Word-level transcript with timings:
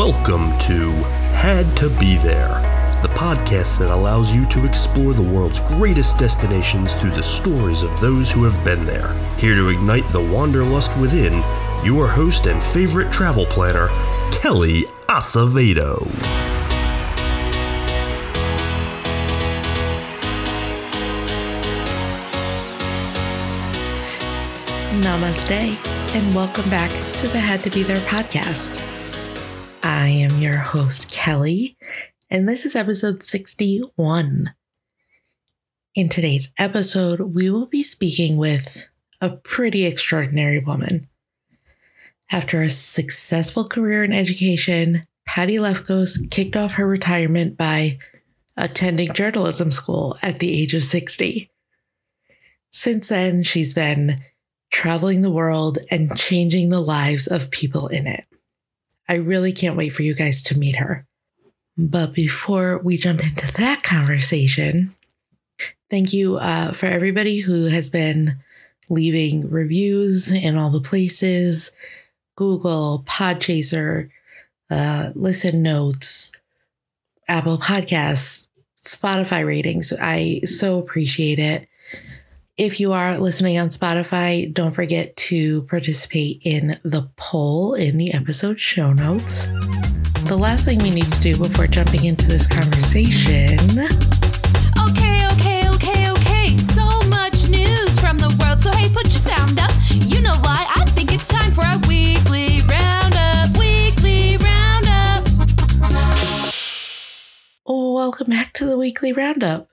Welcome 0.00 0.58
to 0.60 0.92
Had 1.34 1.76
to 1.76 1.90
Be 2.00 2.16
There, 2.16 2.48
the 3.02 3.08
podcast 3.08 3.78
that 3.80 3.90
allows 3.90 4.34
you 4.34 4.46
to 4.46 4.64
explore 4.64 5.12
the 5.12 5.20
world's 5.20 5.60
greatest 5.60 6.18
destinations 6.18 6.94
through 6.94 7.10
the 7.10 7.22
stories 7.22 7.82
of 7.82 8.00
those 8.00 8.32
who 8.32 8.42
have 8.44 8.64
been 8.64 8.86
there. 8.86 9.12
Here 9.36 9.54
to 9.54 9.68
ignite 9.68 10.08
the 10.10 10.22
wanderlust 10.22 10.96
within, 10.96 11.42
your 11.84 12.06
host 12.08 12.46
and 12.46 12.62
favorite 12.62 13.12
travel 13.12 13.44
planner, 13.44 13.88
Kelly 14.32 14.84
Acevedo. 15.06 15.98
Namaste, 25.02 26.16
and 26.16 26.34
welcome 26.34 26.70
back 26.70 26.88
to 27.18 27.28
the 27.28 27.38
Had 27.38 27.60
to 27.64 27.70
Be 27.70 27.82
There 27.82 28.00
podcast. 28.06 28.99
I 29.90 30.06
am 30.06 30.40
your 30.40 30.58
host, 30.58 31.10
Kelly, 31.10 31.76
and 32.30 32.48
this 32.48 32.64
is 32.64 32.76
episode 32.76 33.24
61. 33.24 34.54
In 35.96 36.08
today's 36.08 36.52
episode, 36.56 37.18
we 37.18 37.50
will 37.50 37.66
be 37.66 37.82
speaking 37.82 38.36
with 38.36 38.88
a 39.20 39.30
pretty 39.30 39.84
extraordinary 39.86 40.60
woman. 40.60 41.08
After 42.30 42.62
a 42.62 42.68
successful 42.68 43.64
career 43.64 44.04
in 44.04 44.12
education, 44.12 45.08
Patti 45.26 45.56
Lefkos 45.56 46.30
kicked 46.30 46.54
off 46.54 46.74
her 46.74 46.86
retirement 46.86 47.56
by 47.56 47.98
attending 48.56 49.12
journalism 49.12 49.72
school 49.72 50.16
at 50.22 50.38
the 50.38 50.62
age 50.62 50.72
of 50.72 50.84
60. 50.84 51.50
Since 52.68 53.08
then, 53.08 53.42
she's 53.42 53.74
been 53.74 54.18
traveling 54.70 55.22
the 55.22 55.32
world 55.32 55.78
and 55.90 56.16
changing 56.16 56.68
the 56.68 56.80
lives 56.80 57.26
of 57.26 57.50
people 57.50 57.88
in 57.88 58.06
it. 58.06 58.24
I 59.10 59.16
really 59.16 59.50
can't 59.50 59.76
wait 59.76 59.88
for 59.88 60.04
you 60.04 60.14
guys 60.14 60.40
to 60.42 60.56
meet 60.56 60.76
her. 60.76 61.04
But 61.76 62.14
before 62.14 62.78
we 62.78 62.96
jump 62.96 63.24
into 63.24 63.52
that 63.54 63.82
conversation, 63.82 64.94
thank 65.90 66.12
you 66.12 66.36
uh, 66.36 66.70
for 66.70 66.86
everybody 66.86 67.40
who 67.40 67.66
has 67.66 67.90
been 67.90 68.38
leaving 68.88 69.50
reviews 69.50 70.30
in 70.30 70.56
all 70.56 70.70
the 70.70 70.80
places 70.80 71.72
Google, 72.36 73.02
Podchaser, 73.04 74.10
uh, 74.70 75.10
Listen 75.16 75.60
Notes, 75.60 76.30
Apple 77.26 77.58
Podcasts, 77.58 78.46
Spotify 78.80 79.44
ratings. 79.44 79.92
I 80.00 80.42
so 80.44 80.78
appreciate 80.78 81.40
it. 81.40 81.66
If 82.60 82.78
you 82.78 82.92
are 82.92 83.16
listening 83.16 83.56
on 83.56 83.68
Spotify, 83.68 84.52
don't 84.52 84.74
forget 84.74 85.16
to 85.16 85.62
participate 85.62 86.42
in 86.44 86.78
the 86.84 87.08
poll 87.16 87.72
in 87.72 87.96
the 87.96 88.12
episode 88.12 88.60
show 88.60 88.92
notes. 88.92 89.46
The 90.28 90.36
last 90.38 90.66
thing 90.66 90.78
we 90.80 90.90
need 90.90 91.10
to 91.10 91.20
do 91.22 91.38
before 91.38 91.68
jumping 91.68 92.04
into 92.04 92.28
this 92.28 92.46
conversation. 92.46 93.56
Okay, 94.76 95.26
okay, 95.32 95.70
okay, 95.70 96.10
okay. 96.10 96.58
So 96.58 96.84
much 97.08 97.48
news 97.48 97.98
from 97.98 98.18
the 98.18 98.28
world. 98.38 98.60
So, 98.60 98.70
hey, 98.72 98.92
put 98.92 99.04
your 99.04 99.24
sound 99.24 99.58
up. 99.58 99.72
You 99.88 100.20
know 100.20 100.36
what? 100.40 100.68
I 100.76 100.84
think 100.90 101.14
it's 101.14 101.28
time 101.28 101.52
for 101.52 101.64
a 101.64 101.80
weekly 101.88 102.60
roundup. 102.68 103.56
Weekly 103.56 104.36
roundup. 104.36 105.24
Welcome 107.64 108.28
back 108.28 108.52
to 108.52 108.66
the 108.66 108.76
weekly 108.76 109.14
roundup. 109.14 109.69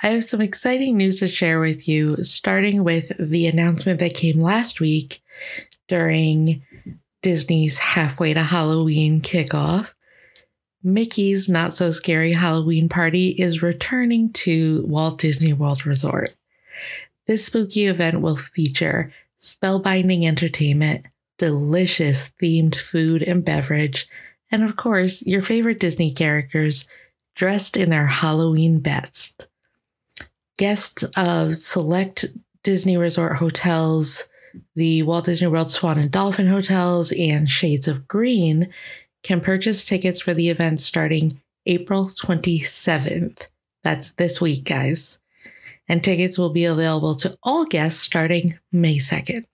I 0.00 0.10
have 0.10 0.22
some 0.22 0.40
exciting 0.40 0.96
news 0.96 1.18
to 1.18 1.26
share 1.26 1.58
with 1.58 1.88
you, 1.88 2.22
starting 2.22 2.84
with 2.84 3.10
the 3.18 3.48
announcement 3.48 3.98
that 3.98 4.14
came 4.14 4.40
last 4.40 4.80
week 4.80 5.20
during 5.88 6.62
Disney's 7.20 7.80
Halfway 7.80 8.32
to 8.34 8.42
Halloween 8.44 9.20
kickoff. 9.20 9.94
Mickey's 10.84 11.48
Not 11.48 11.74
So 11.74 11.90
Scary 11.90 12.32
Halloween 12.32 12.88
Party 12.88 13.30
is 13.30 13.60
returning 13.60 14.32
to 14.34 14.84
Walt 14.86 15.18
Disney 15.18 15.52
World 15.52 15.84
Resort. 15.84 16.32
This 17.26 17.46
spooky 17.46 17.86
event 17.86 18.20
will 18.20 18.36
feature 18.36 19.12
spellbinding 19.40 20.24
entertainment, 20.24 21.06
delicious 21.38 22.30
themed 22.40 22.76
food 22.76 23.24
and 23.24 23.44
beverage, 23.44 24.06
and 24.52 24.62
of 24.62 24.76
course, 24.76 25.26
your 25.26 25.42
favorite 25.42 25.80
Disney 25.80 26.12
characters 26.12 26.86
dressed 27.34 27.76
in 27.76 27.90
their 27.90 28.06
Halloween 28.06 28.78
best 28.80 29.47
guests 30.58 31.04
of 31.16 31.56
select 31.56 32.26
Disney 32.62 32.98
Resort 32.98 33.36
hotels, 33.38 34.28
the 34.74 35.02
Walt 35.04 35.24
Disney 35.24 35.46
World 35.46 35.70
Swan 35.70 35.98
and 35.98 36.10
Dolphin 36.10 36.48
hotels, 36.48 37.12
and 37.12 37.48
Shades 37.48 37.88
of 37.88 38.06
Green 38.06 38.68
can 39.22 39.40
purchase 39.40 39.84
tickets 39.84 40.20
for 40.20 40.34
the 40.34 40.50
event 40.50 40.80
starting 40.80 41.40
April 41.66 42.06
27th. 42.06 43.48
That's 43.82 44.12
this 44.12 44.40
week, 44.40 44.64
guys. 44.64 45.18
And 45.88 46.04
tickets 46.04 46.36
will 46.36 46.50
be 46.50 46.64
available 46.64 47.14
to 47.16 47.36
all 47.42 47.64
guests 47.64 48.00
starting 48.00 48.58
May 48.70 48.98
2nd. 48.98 49.44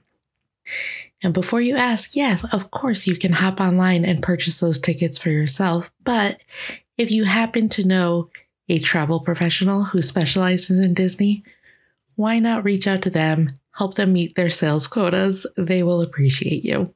And 1.22 1.32
before 1.32 1.60
you 1.60 1.76
ask, 1.76 2.16
yes, 2.16 2.44
of 2.52 2.70
course 2.70 3.06
you 3.06 3.16
can 3.16 3.32
hop 3.32 3.60
online 3.60 4.04
and 4.04 4.22
purchase 4.22 4.60
those 4.60 4.78
tickets 4.78 5.18
for 5.18 5.30
yourself. 5.30 5.90
But 6.02 6.42
if 6.98 7.10
you 7.10 7.24
happen 7.24 7.68
to 7.70 7.86
know 7.86 8.28
a 8.68 8.78
travel 8.78 9.20
professional 9.20 9.84
who 9.84 10.02
specializes 10.02 10.78
in 10.84 10.94
Disney, 10.94 11.42
why 12.16 12.38
not 12.38 12.64
reach 12.64 12.86
out 12.86 13.02
to 13.02 13.10
them, 13.10 13.52
help 13.76 13.94
them 13.94 14.12
meet 14.12 14.34
their 14.34 14.48
sales 14.48 14.86
quotas? 14.86 15.46
They 15.56 15.82
will 15.82 16.00
appreciate 16.00 16.64
you. 16.64 16.94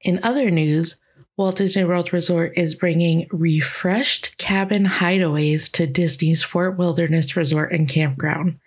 In 0.00 0.20
other 0.22 0.50
news, 0.50 0.96
Walt 1.36 1.56
Disney 1.56 1.84
World 1.84 2.12
Resort 2.12 2.52
is 2.56 2.76
bringing 2.76 3.26
refreshed 3.32 4.38
cabin 4.38 4.84
hideaways 4.84 5.70
to 5.72 5.86
Disney's 5.86 6.44
Fort 6.44 6.76
Wilderness 6.78 7.36
Resort 7.36 7.72
and 7.72 7.88
Campground, 7.88 8.60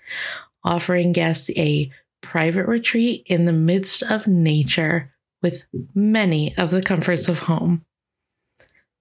offering 0.66 1.14
guests 1.14 1.50
a 1.52 1.90
private 2.22 2.68
retreat 2.68 3.24
in 3.28 3.46
the 3.46 3.54
midst 3.54 4.04
of 4.04 4.28
nature 4.28 5.14
with 5.42 5.66
many 5.94 6.58
of 6.58 6.72
the 6.72 6.82
comforts 6.82 7.30
of 7.30 7.40
home. 7.40 7.86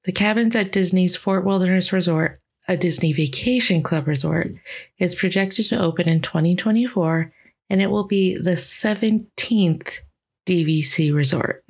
The 0.04 0.12
cabins 0.12 0.54
at 0.54 0.70
Disney's 0.70 1.16
Fort 1.16 1.44
Wilderness 1.44 1.92
Resort 1.92 2.40
a 2.68 2.76
Disney 2.76 3.12
Vacation 3.12 3.82
Club 3.82 4.06
resort, 4.06 4.52
is 4.98 5.14
projected 5.14 5.66
to 5.66 5.80
open 5.80 6.08
in 6.08 6.20
2024 6.20 7.32
and 7.68 7.82
it 7.82 7.90
will 7.90 8.06
be 8.06 8.36
the 8.36 8.52
17th 8.52 10.00
DVC 10.46 11.14
resort. 11.14 11.64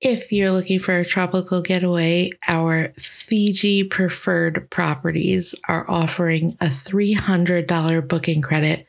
If 0.00 0.32
you're 0.32 0.50
looking 0.50 0.78
for 0.78 0.96
a 0.96 1.04
tropical 1.04 1.60
getaway, 1.60 2.30
our 2.48 2.92
Fiji 2.98 3.84
preferred 3.84 4.70
properties 4.70 5.54
are 5.68 5.84
offering 5.90 6.56
a 6.60 6.66
$300 6.66 8.08
booking 8.08 8.40
credit 8.40 8.86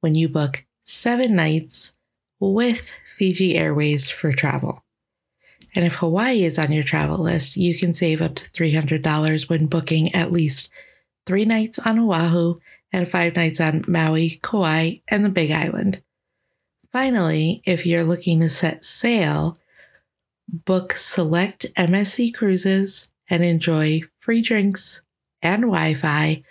when 0.00 0.14
you 0.14 0.28
book 0.28 0.64
seven 0.84 1.34
nights 1.34 1.96
with 2.38 2.92
Fiji 3.04 3.56
Airways 3.56 4.08
for 4.08 4.30
travel. 4.30 4.84
And 5.74 5.84
if 5.84 5.96
Hawaii 5.96 6.44
is 6.44 6.58
on 6.58 6.72
your 6.72 6.82
travel 6.82 7.18
list, 7.18 7.56
you 7.56 7.76
can 7.76 7.94
save 7.94 8.20
up 8.20 8.34
to 8.34 8.44
$300 8.44 9.48
when 9.48 9.66
booking 9.66 10.14
at 10.14 10.32
least 10.32 10.70
three 11.24 11.44
nights 11.44 11.78
on 11.78 11.98
Oahu 11.98 12.56
and 12.92 13.08
five 13.08 13.36
nights 13.36 13.60
on 13.60 13.84
Maui, 13.88 14.38
Kauai, 14.42 14.96
and 15.08 15.24
the 15.24 15.30
Big 15.30 15.50
Island. 15.50 16.02
Finally, 16.92 17.62
if 17.64 17.86
you're 17.86 18.04
looking 18.04 18.40
to 18.40 18.50
set 18.50 18.84
sail, 18.84 19.54
book 20.46 20.92
select 20.92 21.64
MSC 21.74 22.34
cruises 22.34 23.10
and 23.30 23.42
enjoy 23.42 24.02
free 24.18 24.42
drinks 24.42 25.02
and 25.40 25.62
Wi 25.62 25.94
Fi, 25.94 26.42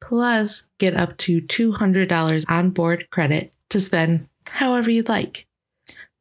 plus 0.00 0.70
get 0.78 0.96
up 0.96 1.18
to 1.18 1.42
$200 1.42 2.50
on 2.50 2.70
board 2.70 3.10
credit 3.10 3.50
to 3.68 3.78
spend 3.78 4.26
however 4.48 4.90
you'd 4.90 5.08
like. 5.08 5.46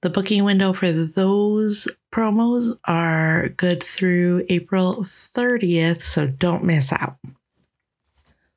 The 0.02 0.10
booking 0.10 0.46
window 0.46 0.72
for 0.72 0.92
those 0.94 1.90
promos 2.12 2.78
are 2.86 3.50
good 3.50 3.84
through 3.84 4.46
April 4.48 5.00
30th, 5.02 6.02
so 6.02 6.26
don't 6.26 6.64
miss 6.64 6.94
out. 6.94 7.18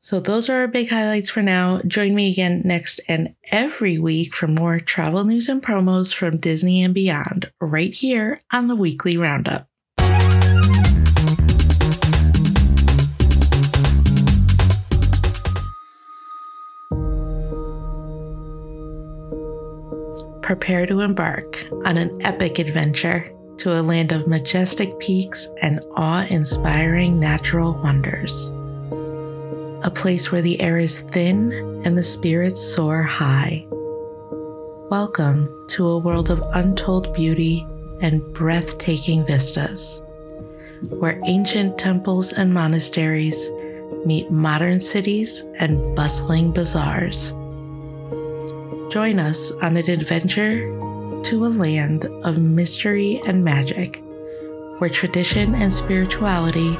So, 0.00 0.20
those 0.20 0.48
are 0.48 0.60
our 0.60 0.68
big 0.68 0.88
highlights 0.88 1.30
for 1.30 1.42
now. 1.42 1.80
Join 1.86 2.14
me 2.14 2.30
again 2.30 2.62
next 2.64 3.00
and 3.08 3.34
every 3.50 3.98
week 3.98 4.34
for 4.34 4.48
more 4.48 4.78
travel 4.80 5.24
news 5.24 5.48
and 5.48 5.62
promos 5.62 6.14
from 6.14 6.38
Disney 6.38 6.82
and 6.82 6.92
beyond, 6.92 7.52
right 7.60 7.94
here 7.94 8.40
on 8.52 8.66
the 8.66 8.76
Weekly 8.76 9.16
Roundup. 9.16 9.68
Prepare 20.52 20.84
to 20.84 21.00
embark 21.00 21.66
on 21.86 21.96
an 21.96 22.20
epic 22.26 22.58
adventure 22.58 23.32
to 23.56 23.72
a 23.72 23.80
land 23.80 24.12
of 24.12 24.26
majestic 24.26 24.98
peaks 24.98 25.48
and 25.62 25.80
awe 25.96 26.26
inspiring 26.28 27.18
natural 27.18 27.80
wonders. 27.82 28.50
A 29.82 29.90
place 29.90 30.30
where 30.30 30.42
the 30.42 30.60
air 30.60 30.76
is 30.76 31.00
thin 31.00 31.52
and 31.86 31.96
the 31.96 32.02
spirits 32.02 32.60
soar 32.60 33.02
high. 33.02 33.64
Welcome 34.90 35.48
to 35.68 35.88
a 35.88 35.98
world 35.98 36.28
of 36.28 36.42
untold 36.52 37.14
beauty 37.14 37.66
and 38.02 38.22
breathtaking 38.34 39.24
vistas, 39.24 40.02
where 40.90 41.18
ancient 41.24 41.78
temples 41.78 42.34
and 42.34 42.52
monasteries 42.52 43.50
meet 44.04 44.30
modern 44.30 44.80
cities 44.80 45.46
and 45.58 45.96
bustling 45.96 46.52
bazaars. 46.52 47.32
Join 48.92 49.18
us 49.18 49.52
on 49.52 49.78
an 49.78 49.88
adventure 49.88 50.68
to 51.22 51.46
a 51.46 51.48
land 51.48 52.04
of 52.24 52.36
mystery 52.36 53.22
and 53.26 53.42
magic, 53.42 54.04
where 54.76 54.90
tradition 54.90 55.54
and 55.54 55.72
spirituality 55.72 56.76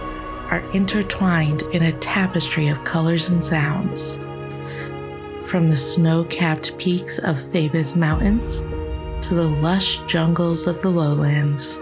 are 0.51 0.63
intertwined 0.75 1.63
in 1.73 1.85
a 1.85 1.99
tapestry 2.01 2.69
of 2.69 2.85
colors 2.85 3.31
and 3.31 3.43
sounds. 3.43 4.19
From 5.47 5.71
the 5.71 5.75
snow 5.75 6.25
capped 6.25 6.77
peaks 6.77 7.19
of 7.19 7.41
Thebes 7.41 7.97
Mountains 7.97 8.61
to 9.27 9.35
the 9.35 9.49
lush 9.49 9.97
jungles 10.07 10.67
of 10.67 10.83
the 10.83 10.91
lowlands, 10.91 11.79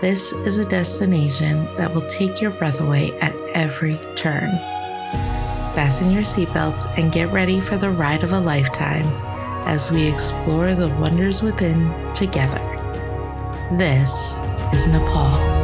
this 0.00 0.32
is 0.32 0.58
a 0.58 0.68
destination 0.68 1.64
that 1.76 1.94
will 1.94 2.08
take 2.08 2.40
your 2.40 2.50
breath 2.50 2.80
away 2.80 3.16
at 3.20 3.36
every 3.54 4.00
turn. 4.16 4.50
Fasten 5.76 6.10
your 6.10 6.24
seatbelts 6.24 6.92
and 6.98 7.12
get 7.12 7.30
ready 7.30 7.60
for 7.60 7.76
the 7.76 7.90
ride 7.92 8.24
of 8.24 8.32
a 8.32 8.40
lifetime 8.40 9.06
as 9.64 9.90
we 9.90 10.06
explore 10.06 10.74
the 10.74 10.88
wonders 10.88 11.42
within 11.42 11.92
together. 12.12 12.60
This 13.72 14.38
is 14.72 14.86
Nepal. 14.86 15.54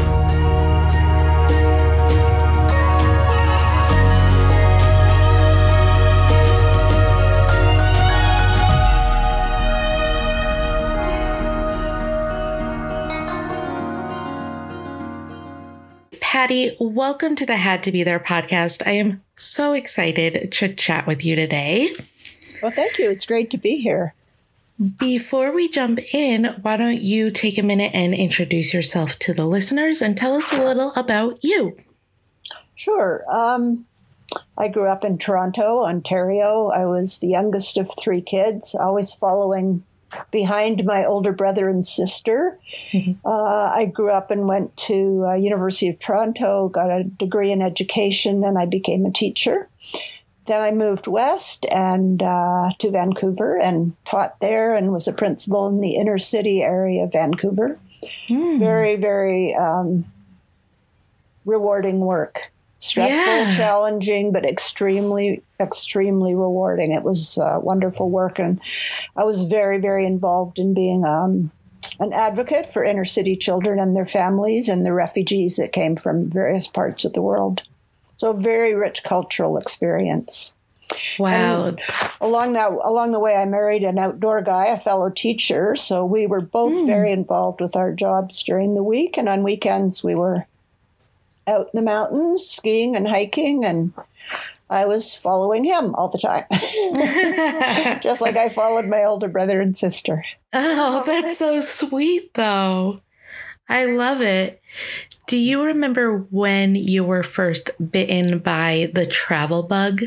Patti, 16.21 16.75
welcome 16.81 17.37
to 17.37 17.45
the 17.45 17.57
Had 17.57 17.83
to 17.83 17.93
Be 17.93 18.03
There 18.03 18.19
podcast. 18.19 18.87
I 18.87 18.93
am 18.93 19.23
so 19.37 19.75
excited 19.75 20.51
to 20.53 20.75
chat 20.75 21.07
with 21.07 21.25
you 21.25 21.37
today. 21.37 21.93
Well, 22.63 22.71
thank 22.71 22.99
you. 22.99 23.11
It's 23.11 23.27
great 23.27 23.51
to 23.51 23.59
be 23.59 23.77
here. 23.77 24.15
Before 24.99 25.53
we 25.53 25.69
jump 25.69 25.99
in, 26.15 26.45
why 26.63 26.79
don't 26.79 27.03
you 27.03 27.31
take 27.31 27.59
a 27.59 27.63
minute 27.63 27.91
and 27.93 28.15
introduce 28.15 28.73
yourself 28.73 29.19
to 29.21 29.35
the 29.35 29.45
listeners 29.45 30.01
and 30.01 30.17
tell 30.17 30.33
us 30.33 30.53
a 30.53 30.65
little 30.65 30.93
about 30.97 31.39
you? 31.43 31.77
Sure. 32.77 33.23
Um, 33.31 33.85
I 34.57 34.69
grew 34.69 34.89
up 34.89 35.05
in 35.05 35.19
Toronto, 35.19 35.85
Ontario. 35.85 36.69
I 36.69 36.87
was 36.87 37.19
the 37.19 37.27
youngest 37.27 37.77
of 37.77 37.91
three 37.99 38.23
kids, 38.23 38.75
always 38.75 39.13
following 39.13 39.83
behind 40.31 40.85
my 40.85 41.05
older 41.05 41.33
brother 41.33 41.69
and 41.69 41.85
sister. 41.85 42.59
Mm-hmm. 42.91 43.13
Uh, 43.25 43.71
I 43.75 43.85
grew 43.85 44.11
up 44.11 44.31
and 44.31 44.49
went 44.49 44.77
to 44.89 45.27
uh, 45.27 45.35
University 45.35 45.89
of 45.89 45.99
Toronto, 45.99 46.69
got 46.69 46.91
a 46.91 47.05
degree 47.05 47.53
in 47.53 47.63
education, 47.63 48.45
and 48.45 48.59
I 48.59 48.67
became 48.67 49.05
a 49.05 49.13
teacher. 49.13 49.69
Then 50.51 50.63
I 50.63 50.73
moved 50.73 51.07
west 51.07 51.65
and 51.71 52.21
uh, 52.21 52.71
to 52.81 52.91
Vancouver 52.91 53.57
and 53.63 53.95
taught 54.05 54.41
there 54.41 54.75
and 54.75 54.93
was 54.93 55.07
a 55.07 55.13
principal 55.13 55.69
in 55.69 55.81
the 55.81 55.95
inner 55.95 56.19
city 56.19 56.61
area 56.61 57.05
of 57.05 57.13
Vancouver. 57.13 57.79
Mm. 58.27 58.59
Very, 58.59 58.97
very 58.97 59.55
um, 59.55 60.07
rewarding 61.45 62.01
work 62.01 62.51
stressful, 62.81 63.33
yeah. 63.33 63.57
challenging, 63.57 64.33
but 64.33 64.45
extremely, 64.45 65.41
extremely 65.61 66.35
rewarding. 66.35 66.91
It 66.91 67.05
was 67.05 67.39
uh, 67.39 67.61
wonderful 67.63 68.11
work, 68.11 68.41
and 68.41 68.61
I 69.15 69.23
was 69.23 69.45
very, 69.45 69.79
very 69.79 70.05
involved 70.05 70.59
in 70.59 70.75
being 70.75 71.05
um, 71.05 71.53
an 72.01 72.13
advocate 72.13 72.73
for 72.73 72.83
inner 72.83 73.05
city 73.05 73.37
children 73.37 73.79
and 73.79 73.95
their 73.95 74.07
families 74.07 74.69
and 74.69 74.85
the 74.85 74.93
refugees 74.93 75.55
that 75.57 75.71
came 75.71 75.95
from 75.95 76.29
various 76.29 76.67
parts 76.67 77.05
of 77.05 77.13
the 77.13 77.23
world. 77.23 77.63
So, 78.21 78.33
a 78.33 78.35
very 78.35 78.75
rich 78.75 79.03
cultural 79.03 79.57
experience. 79.57 80.53
Wow. 81.19 81.69
And 81.69 81.81
along 82.21 82.53
that 82.53 82.71
along 82.71 83.13
the 83.13 83.19
way 83.19 83.35
I 83.35 83.47
married 83.47 83.83
an 83.83 83.99
outdoor 83.99 84.43
guy, 84.43 84.67
a 84.67 84.79
fellow 84.79 85.09
teacher, 85.09 85.75
so 85.75 86.05
we 86.05 86.27
were 86.27 86.43
both 86.43 86.75
mm. 86.75 86.87
very 86.87 87.13
involved 87.13 87.63
with 87.63 87.77
our 87.77 87.95
jobs 87.95 88.43
during 88.43 88.75
the 88.75 88.83
week 88.83 89.17
and 89.17 89.27
on 89.27 89.43
weekends 89.43 90.05
we 90.05 90.15
were 90.15 90.45
out 91.47 91.71
in 91.73 91.79
the 91.79 91.81
mountains 91.81 92.45
skiing 92.45 92.95
and 92.95 93.09
hiking 93.09 93.65
and 93.65 93.95
I 94.69 94.85
was 94.85 95.15
following 95.15 95.65
him 95.65 95.95
all 95.95 96.09
the 96.09 96.19
time. 96.19 96.45
Just 98.03 98.21
like 98.21 98.37
I 98.37 98.51
followed 98.51 98.85
my 98.85 99.03
older 99.03 99.29
brother 99.29 99.63
and 99.63 99.75
sister. 99.75 100.23
Oh, 100.53 101.05
that's 101.07 101.39
so 101.39 101.61
sweet 101.61 102.35
though. 102.35 103.01
I 103.67 103.87
love 103.87 104.21
it. 104.21 104.61
Do 105.31 105.37
you 105.37 105.63
remember 105.63 106.27
when 106.31 106.75
you 106.75 107.05
were 107.05 107.23
first 107.23 107.71
bitten 107.93 108.41
by 108.41 108.91
the 108.95 109.07
travel 109.07 109.63
bug? 109.63 110.01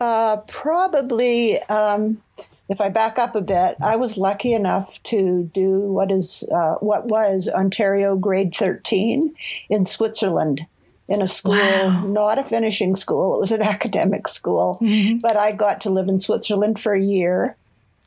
Uh, 0.00 0.38
probably 0.46 1.60
um, 1.64 2.22
if 2.70 2.80
I 2.80 2.88
back 2.88 3.18
up 3.18 3.34
a 3.34 3.42
bit, 3.42 3.76
I 3.84 3.96
was 3.96 4.16
lucky 4.16 4.54
enough 4.54 5.02
to 5.02 5.50
do 5.52 5.80
what 5.80 6.10
is 6.10 6.48
uh, 6.50 6.76
what 6.76 7.08
was 7.08 7.46
Ontario 7.46 8.16
Grade 8.16 8.54
13 8.54 9.34
in 9.68 9.84
Switzerland 9.84 10.64
in 11.08 11.20
a 11.20 11.26
school, 11.26 11.52
wow. 11.52 12.06
not 12.06 12.38
a 12.38 12.42
finishing 12.42 12.96
school. 12.96 13.36
It 13.36 13.40
was 13.40 13.52
an 13.52 13.60
academic 13.74 14.28
school, 14.28 14.78
mm-hmm. 14.80 15.18
but 15.18 15.36
I 15.36 15.52
got 15.52 15.82
to 15.82 15.90
live 15.90 16.08
in 16.08 16.20
Switzerland 16.20 16.78
for 16.78 16.94
a 16.94 17.02
year, 17.02 17.54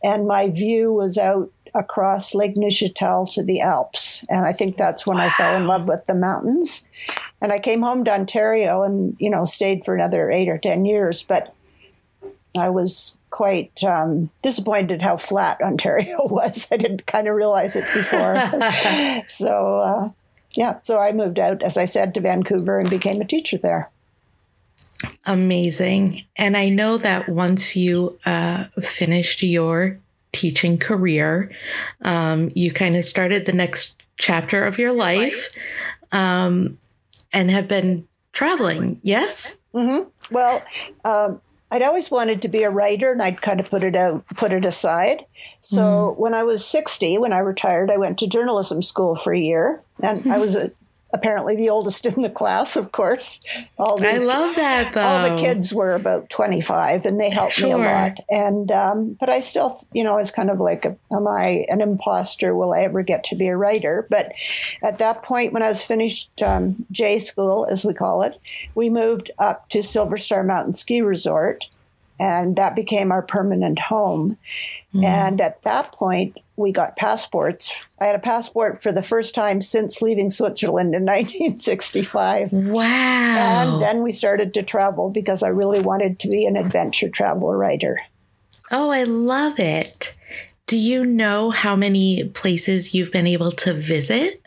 and 0.03 0.25
my 0.25 0.49
view 0.49 0.91
was 0.91 1.19
out 1.19 1.51
across 1.73 2.35
Lake 2.35 2.55
Neuchatel 2.55 3.31
to 3.33 3.43
the 3.43 3.61
Alps, 3.61 4.25
and 4.29 4.45
I 4.45 4.51
think 4.51 4.77
that's 4.77 5.05
when 5.05 5.17
wow. 5.17 5.25
I 5.25 5.29
fell 5.31 5.55
in 5.55 5.67
love 5.67 5.87
with 5.87 6.05
the 6.05 6.15
mountains. 6.15 6.85
And 7.41 7.51
I 7.51 7.59
came 7.59 7.81
home 7.81 8.03
to 8.05 8.13
Ontario, 8.13 8.83
and 8.83 9.15
you 9.19 9.29
know 9.29 9.45
stayed 9.45 9.85
for 9.85 9.95
another 9.95 10.29
eight 10.29 10.49
or 10.49 10.57
ten 10.57 10.85
years, 10.85 11.23
but 11.23 11.53
I 12.57 12.69
was 12.69 13.17
quite 13.29 13.83
um, 13.83 14.29
disappointed 14.41 15.01
how 15.01 15.17
flat 15.17 15.61
Ontario 15.63 16.17
was. 16.25 16.67
I 16.71 16.77
didn't 16.77 17.05
kind 17.05 17.27
of 17.27 17.35
realize 17.35 17.75
it 17.75 17.85
before. 17.93 18.35
so, 19.27 19.79
uh, 19.79 20.09
yeah, 20.55 20.79
so 20.81 20.99
I 20.99 21.11
moved 21.11 21.39
out, 21.39 21.63
as 21.63 21.77
I 21.77 21.85
said, 21.85 22.13
to 22.13 22.21
Vancouver 22.21 22.79
and 22.79 22.89
became 22.89 23.21
a 23.21 23.25
teacher 23.25 23.57
there. 23.57 23.89
Amazing. 25.25 26.25
And 26.35 26.57
I 26.57 26.69
know 26.69 26.97
that 26.97 27.29
once 27.29 27.75
you 27.75 28.17
uh, 28.25 28.65
finished 28.81 29.43
your 29.43 29.99
teaching 30.31 30.77
career, 30.77 31.51
um, 32.01 32.51
you 32.55 32.71
kind 32.71 32.95
of 32.95 33.03
started 33.03 33.45
the 33.45 33.53
next 33.53 34.01
chapter 34.17 34.63
of 34.65 34.77
your 34.77 34.91
life 34.91 35.49
um, 36.11 36.77
and 37.33 37.49
have 37.49 37.67
been 37.67 38.07
traveling, 38.31 38.99
yes? 39.03 39.57
Mm-hmm. 39.73 40.09
Well, 40.33 40.63
um, 41.05 41.41
I'd 41.71 41.83
always 41.83 42.09
wanted 42.09 42.41
to 42.41 42.47
be 42.47 42.63
a 42.63 42.69
writer 42.69 43.11
and 43.11 43.21
I'd 43.21 43.41
kind 43.41 43.59
of 43.59 43.69
put 43.69 43.83
it 43.83 43.95
out, 43.95 44.25
put 44.35 44.51
it 44.51 44.65
aside. 44.65 45.25
So 45.61 45.79
mm. 45.81 46.17
when 46.17 46.33
I 46.33 46.43
was 46.43 46.65
60, 46.65 47.17
when 47.19 47.33
I 47.33 47.39
retired, 47.39 47.91
I 47.91 47.97
went 47.97 48.17
to 48.19 48.27
journalism 48.27 48.81
school 48.81 49.15
for 49.15 49.33
a 49.33 49.39
year 49.39 49.83
and 50.01 50.31
I 50.31 50.37
was 50.39 50.55
a, 50.55 50.71
apparently 51.11 51.55
the 51.55 51.69
oldest 51.69 52.05
in 52.05 52.21
the 52.21 52.29
class, 52.29 52.75
of 52.75 52.91
course. 52.91 53.39
All 53.77 53.97
the, 53.97 54.09
I 54.09 54.17
love 54.17 54.55
that 54.55 54.93
though. 54.93 55.01
All 55.01 55.29
the 55.29 55.41
kids 55.41 55.73
were 55.73 55.89
about 55.89 56.29
25 56.29 57.05
and 57.05 57.19
they 57.19 57.29
helped 57.29 57.53
sure. 57.53 57.67
me 57.67 57.73
a 57.73 57.77
lot. 57.77 58.19
And, 58.29 58.71
um, 58.71 59.17
but 59.19 59.29
I 59.29 59.39
still, 59.39 59.79
you 59.93 60.03
know, 60.03 60.15
was 60.15 60.31
kind 60.31 60.49
of 60.49 60.59
like, 60.59 60.85
a, 60.85 60.97
am 61.11 61.27
I 61.27 61.65
an 61.69 61.81
imposter? 61.81 62.55
Will 62.55 62.73
I 62.73 62.81
ever 62.81 63.01
get 63.01 63.23
to 63.25 63.35
be 63.35 63.47
a 63.47 63.57
writer? 63.57 64.07
But 64.09 64.33
at 64.83 64.97
that 64.99 65.23
point, 65.23 65.53
when 65.53 65.63
I 65.63 65.69
was 65.69 65.81
finished 65.81 66.41
um, 66.41 66.85
J 66.91 67.19
school, 67.19 67.65
as 67.69 67.85
we 67.85 67.93
call 67.93 68.21
it, 68.23 68.39
we 68.75 68.89
moved 68.89 69.31
up 69.39 69.69
to 69.69 69.81
Silver 69.83 70.17
Star 70.17 70.43
Mountain 70.43 70.75
Ski 70.75 71.01
Resort 71.01 71.67
and 72.19 72.57
that 72.57 72.75
became 72.75 73.11
our 73.11 73.21
permanent 73.21 73.79
home. 73.79 74.37
Mm. 74.93 75.03
And 75.05 75.41
at 75.41 75.61
that 75.63 75.93
point, 75.93 76.37
we 76.59 76.71
got 76.73 76.97
passports. 76.97 77.71
I 77.99 78.05
had 78.05 78.15
a 78.15 78.19
passport 78.19 78.83
for 78.83 78.91
the 78.91 79.01
first 79.01 79.33
time 79.33 79.61
since 79.61 80.01
leaving 80.01 80.29
Switzerland 80.29 80.93
in 80.93 81.03
1965. 81.05 82.51
Wow. 82.51 82.83
And 82.83 83.81
then 83.81 84.03
we 84.03 84.11
started 84.11 84.53
to 84.55 84.63
travel 84.63 85.09
because 85.09 85.41
I 85.41 85.47
really 85.47 85.79
wanted 85.79 86.19
to 86.19 86.27
be 86.27 86.45
an 86.45 86.57
adventure 86.57 87.09
travel 87.09 87.53
writer. 87.53 87.99
Oh, 88.71 88.89
I 88.89 89.03
love 89.03 89.59
it. 89.59 90.15
Do 90.67 90.77
you 90.77 91.05
know 91.05 91.49
how 91.49 91.75
many 91.75 92.25
places 92.25 92.93
you've 92.93 93.11
been 93.11 93.25
able 93.25 93.51
to 93.51 93.73
visit? 93.73 94.43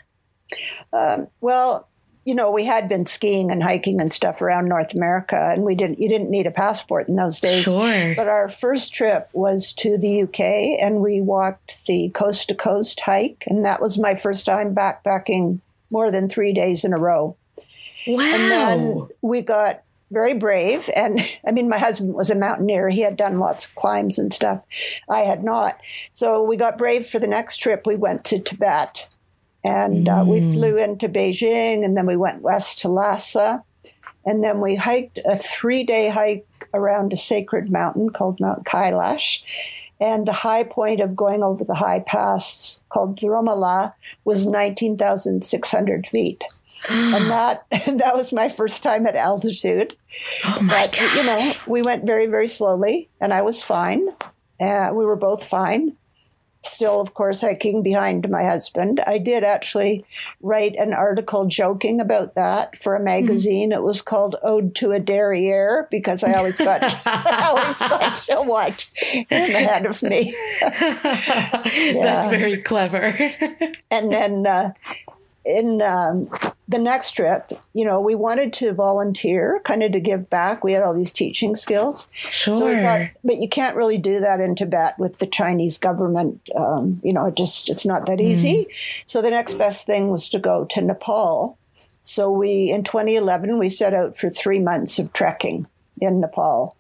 Um, 0.93 1.27
well, 1.41 1.89
you 2.25 2.35
know, 2.35 2.51
we 2.51 2.65
had 2.65 2.89
been 2.89 3.07
skiing 3.07 3.51
and 3.51 3.63
hiking 3.63 4.01
and 4.01 4.13
stuff 4.13 4.41
around 4.41 4.69
North 4.69 4.95
America, 4.95 5.51
and 5.53 5.65
we 5.65 5.75
didn't. 5.75 5.99
You 5.99 6.09
didn't 6.09 6.31
need 6.31 6.47
a 6.47 6.53
passport 6.53 7.09
in 7.09 7.17
those 7.17 7.41
days. 7.41 7.63
Sure. 7.63 8.15
But 8.15 8.29
our 8.29 8.49
first 8.49 8.95
trip 8.95 9.29
was 9.33 9.73
to 9.75 9.99
the 9.99 10.23
UK, 10.23 10.81
and 10.81 11.01
we 11.01 11.21
walked 11.21 11.87
the 11.87 12.11
coast 12.11 12.49
to 12.49 12.55
coast 12.55 13.01
hike, 13.01 13.45
and 13.47 13.65
that 13.65 13.81
was 13.81 13.99
my 13.99 14.15
first 14.15 14.47
time 14.47 14.75
backpacking 14.75 15.61
more 15.91 16.11
than 16.11 16.29
three 16.29 16.53
days 16.53 16.85
in 16.85 16.93
a 16.93 16.99
row. 16.99 17.37
Wow. 18.07 18.21
And 18.21 18.51
then 18.51 19.09
we 19.21 19.43
got 19.43 19.83
very 20.13 20.35
brave. 20.35 20.89
And 20.95 21.21
I 21.47 21.53
mean, 21.53 21.69
my 21.69 21.79
husband 21.79 22.15
was 22.15 22.31
a 22.31 22.37
mountaineer. 22.37 22.89
He 22.89 23.01
had 23.01 23.17
done 23.17 23.39
lots 23.39 23.67
of 23.67 23.75
climbs 23.75 24.19
and 24.19 24.33
stuff. 24.33 24.63
I 25.09 25.21
had 25.21 25.43
not. 25.43 25.81
So 26.13 26.43
we 26.43 26.57
got 26.57 26.79
brave 26.79 27.07
for 27.07 27.19
the 27.19 27.27
next 27.27 27.57
trip. 27.57 27.87
We 27.87 27.97
went 27.97 28.25
to 28.27 28.39
Tibet 28.39 29.09
And 29.65 30.09
uh, 30.09 30.25
we 30.27 30.41
flew 30.41 30.77
into 30.77 31.09
Beijing 31.09 31.85
and 31.85 31.97
then 31.97 32.07
we 32.07 32.17
went 32.17 32.43
west 32.43 32.81
to 32.81 32.89
Lhasa. 32.89 33.63
And 34.25 34.43
then 34.43 34.61
we 34.61 34.77
hiked 34.77 35.19
a 35.25 35.37
three 35.37 35.85
day 35.85 36.09
hike 36.09 36.47
around 36.75 37.13
a 37.13 37.17
sacred 37.17 37.71
mountain 37.71 38.11
called 38.11 38.41
Mount 38.41 38.65
Kailash. 38.65 39.43
And 40.01 40.27
the 40.27 40.33
high 40.33 40.65
point 40.65 41.01
of 41.01 41.15
going 41.15 41.45
over 41.45 41.63
the 41.63 41.77
high 41.77 42.01
pass 42.01 42.83
called 42.89 43.17
Drolma 43.17 43.55
La 43.55 43.93
was 44.25 44.47
19,600 44.47 46.07
feet. 46.07 46.43
and 46.89 47.31
that 47.31 47.65
that 47.71 48.15
was 48.15 48.33
my 48.33 48.49
first 48.49 48.83
time 48.83 49.07
at 49.07 49.15
altitude. 49.15 49.95
Oh 50.45 50.59
my 50.63 50.87
But 50.91 51.01
you 51.01 51.25
know, 51.25 51.53
we 51.69 51.83
went 51.83 52.05
very 52.05 52.27
very 52.27 52.49
slowly, 52.49 53.09
and 53.21 53.33
I 53.33 53.43
was 53.43 53.63
fine. 53.63 54.09
Uh, 54.61 54.91
we 54.93 55.05
were 55.05 55.17
both 55.17 55.45
fine. 55.45 55.97
Still, 56.65 57.01
of 57.01 57.15
course, 57.15 57.41
hiking 57.41 57.83
behind 57.83 58.29
my 58.31 58.45
husband. 58.45 59.01
I 59.07 59.19
did 59.19 59.45
actually 59.45 60.05
write 60.41 60.77
an 60.77 60.93
article 60.93 61.47
joking 61.47 62.01
about 62.01 62.35
that 62.35 62.77
for 62.77 62.95
a 62.95 63.03
magazine. 63.03 63.73
It 63.73 63.83
was 63.83 64.01
called 64.01 64.37
"Ode 64.43 64.75
to 64.77 64.93
a 64.93 65.01
Derriere" 65.01 65.89
because 65.91 66.23
I 66.23 66.35
always 66.35 66.59
got 66.59 66.83
I 67.07 67.49
always 67.49 67.77
got 67.79 68.17
so 68.17 68.45
much 68.45 68.91
in 69.13 69.27
ahead 69.31 69.87
of 69.87 70.03
me. 70.03 70.35
That's 70.61 72.27
very 72.27 72.57
clever. 72.59 73.17
and 73.91 74.13
then 74.13 74.47
uh, 74.47 74.73
in 75.45 75.83
um, 75.83 76.31
the 76.69 76.79
next 76.79 77.13
trip, 77.13 77.53
you 77.75 77.85
know, 77.85 78.01
we 78.01 78.15
wanted 78.15 78.53
to 78.55 78.73
volunteer, 78.73 79.61
kind 79.65 79.83
of 79.83 79.93
to 79.93 80.01
give 80.01 80.31
back. 80.31 80.63
We 80.63 80.73
had 80.73 80.83
all 80.83 80.95
these 80.95 81.13
teaching 81.13 81.57
skills. 81.57 82.09
sure. 82.13 82.57
So 82.57 82.67
we 82.67 82.77
thought, 82.77 83.11
but 83.25 83.39
you 83.39 83.49
can't 83.49 83.77
really 83.77 83.99
do 83.99 84.21
that 84.21 84.41
in 84.41 84.55
Tibet 84.55 84.99
with 84.99 85.19
the 85.19 85.27
Chinese 85.27 85.79
government. 85.79 86.49
Um, 86.55 87.01
you 87.03 87.13
know, 87.13 87.27
it 87.27 87.35
just 87.35 87.69
it's 87.69 87.85
not 87.85 88.07
that 88.07 88.21
easy. 88.21 88.67
So 89.07 89.21
the 89.21 89.31
next 89.31 89.55
best 89.55 89.87
thing 89.87 90.11
was 90.11 90.29
to 90.31 90.39
go 90.39 90.65
to 90.67 90.81
Nepal. 90.81 91.59
So 92.01 92.31
we 92.31 92.71
in 92.71 92.85
2011 92.85 93.59
we 93.59 93.69
set 93.69 93.95
out 93.95 94.17
for 94.17 94.29
three 94.29 94.59
months 94.59 94.99
of 94.99 95.13
trekking 95.13 95.67
in 96.01 96.21
Nepal. 96.21 96.77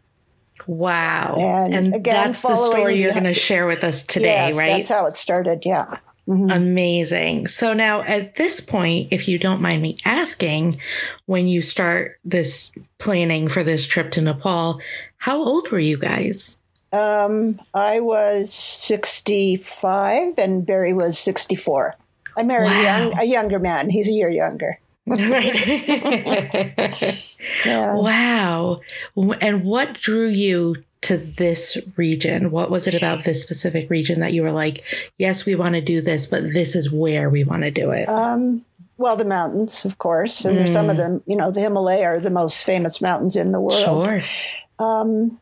wow. 0.66 1.35
And 1.38 1.75
And, 1.75 1.95
again, 1.95 2.14
that's 2.14 2.42
the 2.42 2.57
story 2.57 2.95
you're 2.95 3.12
going 3.12 3.25
to 3.25 3.35
share 3.35 3.66
with 3.66 3.85
us 3.85 4.02
today, 4.02 4.49
yes, 4.49 4.57
right? 4.57 4.76
That's 4.78 4.88
how 4.88 5.07
it 5.07 5.16
started. 5.16 5.64
Yeah. 5.64 5.99
Amazing. 6.28 7.48
So 7.48 7.72
now 7.72 8.02
at 8.02 8.36
this 8.36 8.60
point, 8.60 9.08
if 9.10 9.28
you 9.28 9.38
don't 9.38 9.60
mind 9.60 9.82
me 9.82 9.96
asking, 10.04 10.80
when 11.26 11.48
you 11.48 11.62
start 11.62 12.18
this 12.24 12.70
planning 12.98 13.48
for 13.48 13.64
this 13.64 13.86
trip 13.86 14.10
to 14.12 14.20
Nepal, 14.20 14.80
how 15.18 15.36
old 15.36 15.70
were 15.70 15.80
you 15.80 15.98
guys? 15.98 16.56
Um, 16.92 17.60
I 17.74 18.00
was 18.00 18.52
65 18.52 20.34
and 20.38 20.64
Barry 20.64 20.92
was 20.92 21.18
64. 21.18 21.96
I 22.36 22.42
married 22.44 22.70
a, 22.70 22.82
young, 22.82 23.18
a 23.18 23.24
younger 23.24 23.58
man. 23.58 23.90
He's 23.90 24.08
a 24.08 24.12
year 24.12 24.28
younger. 24.28 24.78
right. 25.06 25.56
Yeah. 27.66 27.94
wow. 27.94 28.80
And 29.40 29.64
what 29.64 29.94
drew 29.94 30.28
you 30.28 30.76
to 31.02 31.16
this 31.16 31.76
region? 31.97 32.50
What 32.50 32.71
was 32.71 32.87
it 32.87 32.94
about 32.94 33.25
this 33.25 33.42
specific 33.42 33.90
region 33.90 34.21
that 34.21 34.32
you 34.32 34.42
were 34.42 34.52
like, 34.52 34.85
yes, 35.18 35.44
we 35.44 35.54
want 35.54 35.75
to 35.75 35.80
do 35.80 36.00
this, 36.00 36.26
but 36.26 36.42
this 36.42 36.75
is 36.75 36.90
where 36.90 37.28
we 37.28 37.44
want 37.44 37.62
to 37.62 37.71
do 37.71 37.90
it? 37.90 38.09
Um, 38.09 38.64
well, 38.97 39.16
the 39.16 39.25
mountains, 39.25 39.85
of 39.85 39.99
course. 39.99 40.44
And 40.44 40.56
there's 40.56 40.73
some 40.73 40.88
of 40.88 40.97
them, 40.97 41.23
you 41.26 41.37
know, 41.37 41.50
the 41.50 41.61
Himalaya 41.61 42.04
are 42.04 42.21
the 42.21 42.30
most 42.30 42.62
famous 42.62 43.00
mountains 43.00 43.37
in 43.37 43.52
the 43.52 43.61
world. 43.61 43.82
sure. 43.82 44.21
Um, 44.78 45.38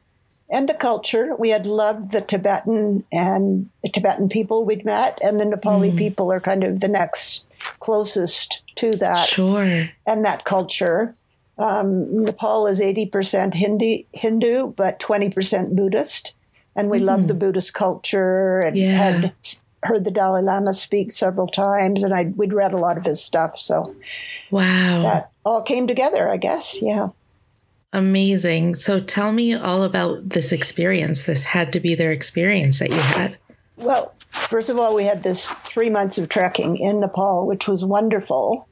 and 0.50 0.69
the 0.69 0.75
culture. 0.75 1.35
We 1.37 1.50
had 1.50 1.67
loved 1.67 2.11
the 2.11 2.21
Tibetan 2.21 3.05
and 3.12 3.71
the 3.83 3.88
Tibetan 3.88 4.29
people 4.29 4.64
we'd 4.64 4.85
met, 4.85 5.19
and 5.23 5.38
the 5.38 5.45
Nepali 5.45 5.97
people 5.97 6.33
are 6.33 6.40
kind 6.40 6.64
of 6.64 6.81
the 6.81 6.88
next 6.88 7.47
closest 7.79 8.62
to 8.76 8.90
that. 8.93 9.29
Sure. 9.29 9.88
and 10.07 10.25
that 10.25 10.45
culture. 10.45 11.14
Um, 11.61 12.25
Nepal 12.25 12.67
is 12.67 12.81
80% 12.81 13.55
Hindi, 13.55 14.07
Hindu, 14.12 14.69
but 14.69 14.99
20% 14.99 15.76
Buddhist. 15.76 16.35
And 16.75 16.88
we 16.88 16.99
love 17.00 17.26
the 17.29 17.35
Buddhist 17.35 17.75
culture 17.75 18.59
and 18.59 18.76
Yeah. 18.76 18.95
had 18.95 19.33
heard 19.83 20.05
the 20.05 20.11
Dalai 20.11 20.40
Lama 20.43 20.73
speak 20.73 21.12
several 21.12 21.47
times. 21.47 22.02
And 22.02 22.14
I, 22.14 22.33
we'd 22.37 22.52
read 22.55 22.73
a 22.73 22.79
lot 22.79 22.97
of 22.97 23.05
his 23.05 23.23
stuff. 23.23 23.59
So 23.59 23.95
Wow. 24.50 25.02
that 25.02 25.31
all 25.45 25.61
came 25.62 25.87
together, 25.87 26.29
I 26.31 26.37
guess. 26.38 26.81
Yeah. 26.81 27.09
Amazing. 27.93 28.76
So 28.76 29.00
tell 29.00 29.33
me 29.33 29.52
all 29.55 29.83
about 29.83 30.31
this 30.31 30.52
experience. 30.52 31.26
This 31.26 31.45
had 31.47 31.73
to 31.73 31.81
be 31.81 31.95
there 31.95 32.12
experience 32.12 32.79
that 32.79 32.90
you 32.90 33.00
had. 33.00 33.37
Well, 33.76 34.14
first 34.31 34.69
of 34.69 34.79
all, 34.79 34.95
we 34.95 35.05
had 35.05 35.23
this 35.25 35.50
three 35.64 35.90
months 35.90 36.17
of 36.17 36.29
trekking 36.29 36.76
in 36.76 37.00
Nepal, 37.00 37.47
which 37.47 37.67
was 37.67 37.85
wonderful. 37.85 38.69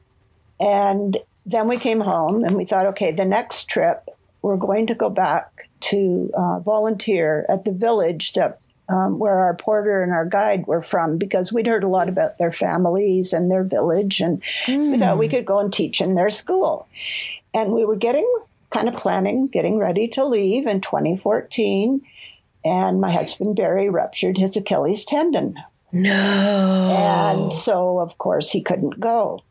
And 0.59 1.17
then 1.45 1.67
we 1.67 1.77
came 1.77 2.01
home 2.01 2.43
and 2.43 2.55
we 2.55 2.65
thought, 2.65 2.85
okay, 2.87 3.11
the 3.11 3.25
next 3.25 3.65
trip, 3.65 4.07
we're 4.41 4.57
going 4.57 4.87
to 4.87 4.95
go 4.95 5.09
back 5.09 5.69
to 5.81 6.29
uh, 6.33 6.59
volunteer 6.59 7.45
at 7.49 7.65
the 7.65 7.71
village 7.71 8.33
that 8.33 8.59
um, 8.89 9.19
where 9.19 9.39
our 9.39 9.55
porter 9.55 10.01
and 10.01 10.11
our 10.11 10.25
guide 10.25 10.65
were 10.65 10.81
from 10.81 11.17
because 11.17 11.53
we'd 11.53 11.67
heard 11.67 11.83
a 11.83 11.87
lot 11.87 12.09
about 12.09 12.37
their 12.39 12.51
families 12.51 13.33
and 13.33 13.51
their 13.51 13.63
village, 13.63 14.19
and 14.19 14.41
we 14.67 14.97
thought 14.97 15.19
we 15.19 15.27
could 15.27 15.45
go 15.45 15.59
and 15.59 15.71
teach 15.71 16.01
in 16.01 16.15
their 16.15 16.29
school. 16.29 16.87
And 17.53 17.71
we 17.71 17.85
were 17.85 17.95
getting 17.95 18.27
kind 18.71 18.87
of 18.87 18.95
planning, 18.95 19.47
getting 19.47 19.77
ready 19.77 20.07
to 20.09 20.25
leave 20.25 20.67
in 20.67 20.81
2014. 20.81 22.01
And 22.65 23.01
my 23.01 23.11
husband 23.11 23.55
Barry 23.55 23.89
ruptured 23.89 24.37
his 24.37 24.57
Achilles 24.57 25.05
tendon. 25.05 25.55
No. 25.91 26.09
And 26.11 27.53
so, 27.53 27.99
of 27.99 28.17
course, 28.17 28.51
he 28.51 28.61
couldn't 28.61 28.99
go. 28.99 29.41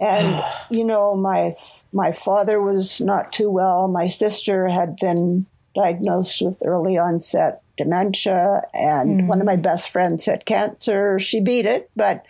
And 0.00 0.44
you 0.70 0.84
know, 0.84 1.14
my 1.14 1.54
my 1.92 2.12
father 2.12 2.60
was 2.60 3.00
not 3.00 3.32
too 3.32 3.50
well. 3.50 3.88
My 3.88 4.08
sister 4.08 4.68
had 4.68 4.96
been 4.96 5.46
diagnosed 5.74 6.42
with 6.42 6.62
early 6.64 6.98
onset 6.98 7.62
dementia, 7.76 8.62
and 8.74 9.26
one 9.28 9.40
of 9.40 9.46
my 9.46 9.56
mm. 9.56 9.62
best 9.62 9.88
friends 9.88 10.26
had 10.26 10.44
cancer. 10.44 11.18
She 11.18 11.40
beat 11.40 11.64
it, 11.64 11.90
but 11.96 12.26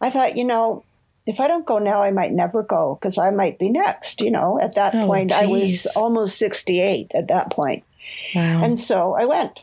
I 0.00 0.08
thought, 0.08 0.36
you 0.36 0.44
know, 0.44 0.82
if 1.26 1.40
I 1.40 1.48
don't 1.48 1.66
go 1.66 1.78
now, 1.78 2.02
I 2.02 2.10
might 2.10 2.32
never 2.32 2.62
go 2.62 2.96
because 2.98 3.18
I 3.18 3.30
might 3.30 3.58
be 3.58 3.68
next. 3.68 4.20
You 4.22 4.30
know, 4.30 4.58
at 4.60 4.74
that 4.76 4.94
Oh, 4.94 5.06
point, 5.06 5.32
I 5.32 5.46
was 5.46 5.86
almost 5.96 6.38
sixty-eight 6.38 7.12
at 7.14 7.28
that 7.28 7.50
point. 7.50 7.84
wow. 8.34 8.62
And 8.64 8.78
so 8.80 9.14
I 9.14 9.24
went. 9.26 9.60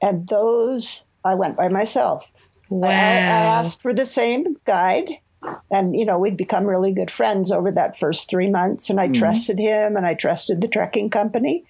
And 0.00 0.26
those, 0.26 1.04
I 1.24 1.34
went 1.34 1.56
by 1.56 1.68
myself. 1.68 2.32
wow. 2.68 2.88
I, 2.88 2.92
I 2.92 3.60
asked 3.60 3.80
for 3.80 3.94
the 3.94 4.04
same 4.06 4.56
guide. 4.64 5.10
And, 5.70 5.96
you 5.96 6.04
know, 6.04 6.18
we'd 6.18 6.36
become 6.36 6.64
really 6.64 6.92
good 6.92 7.10
friends 7.10 7.50
over 7.50 7.70
that 7.72 7.98
first 7.98 8.28
three 8.28 8.48
months. 8.48 8.90
And 8.90 9.00
I 9.00 9.06
mm-hmm. 9.06 9.14
trusted 9.14 9.58
him 9.58 9.96
and 9.96 10.06
I 10.06 10.14
trusted 10.14 10.60
the 10.60 10.68
trekking 10.68 11.10
company. 11.10 11.64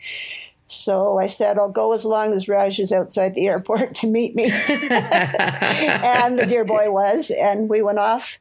So 0.66 1.18
I 1.18 1.26
said, 1.26 1.58
I'll 1.58 1.70
go 1.70 1.92
as 1.92 2.04
long 2.04 2.32
as 2.32 2.48
Raj 2.48 2.78
is 2.80 2.92
outside 2.92 3.34
the 3.34 3.46
airport 3.48 3.94
to 3.96 4.06
meet 4.06 4.34
me. 4.34 4.44
and 4.90 6.38
the 6.38 6.46
dear 6.48 6.64
boy 6.64 6.90
was. 6.90 7.30
And 7.30 7.68
we 7.68 7.82
went 7.82 7.98
off. 7.98 8.38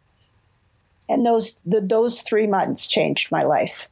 And 1.09 1.25
those, 1.25 1.55
the, 1.65 1.81
those 1.81 2.21
three 2.21 2.47
months 2.47 2.87
changed 2.87 3.31
my 3.31 3.43
life. 3.43 3.89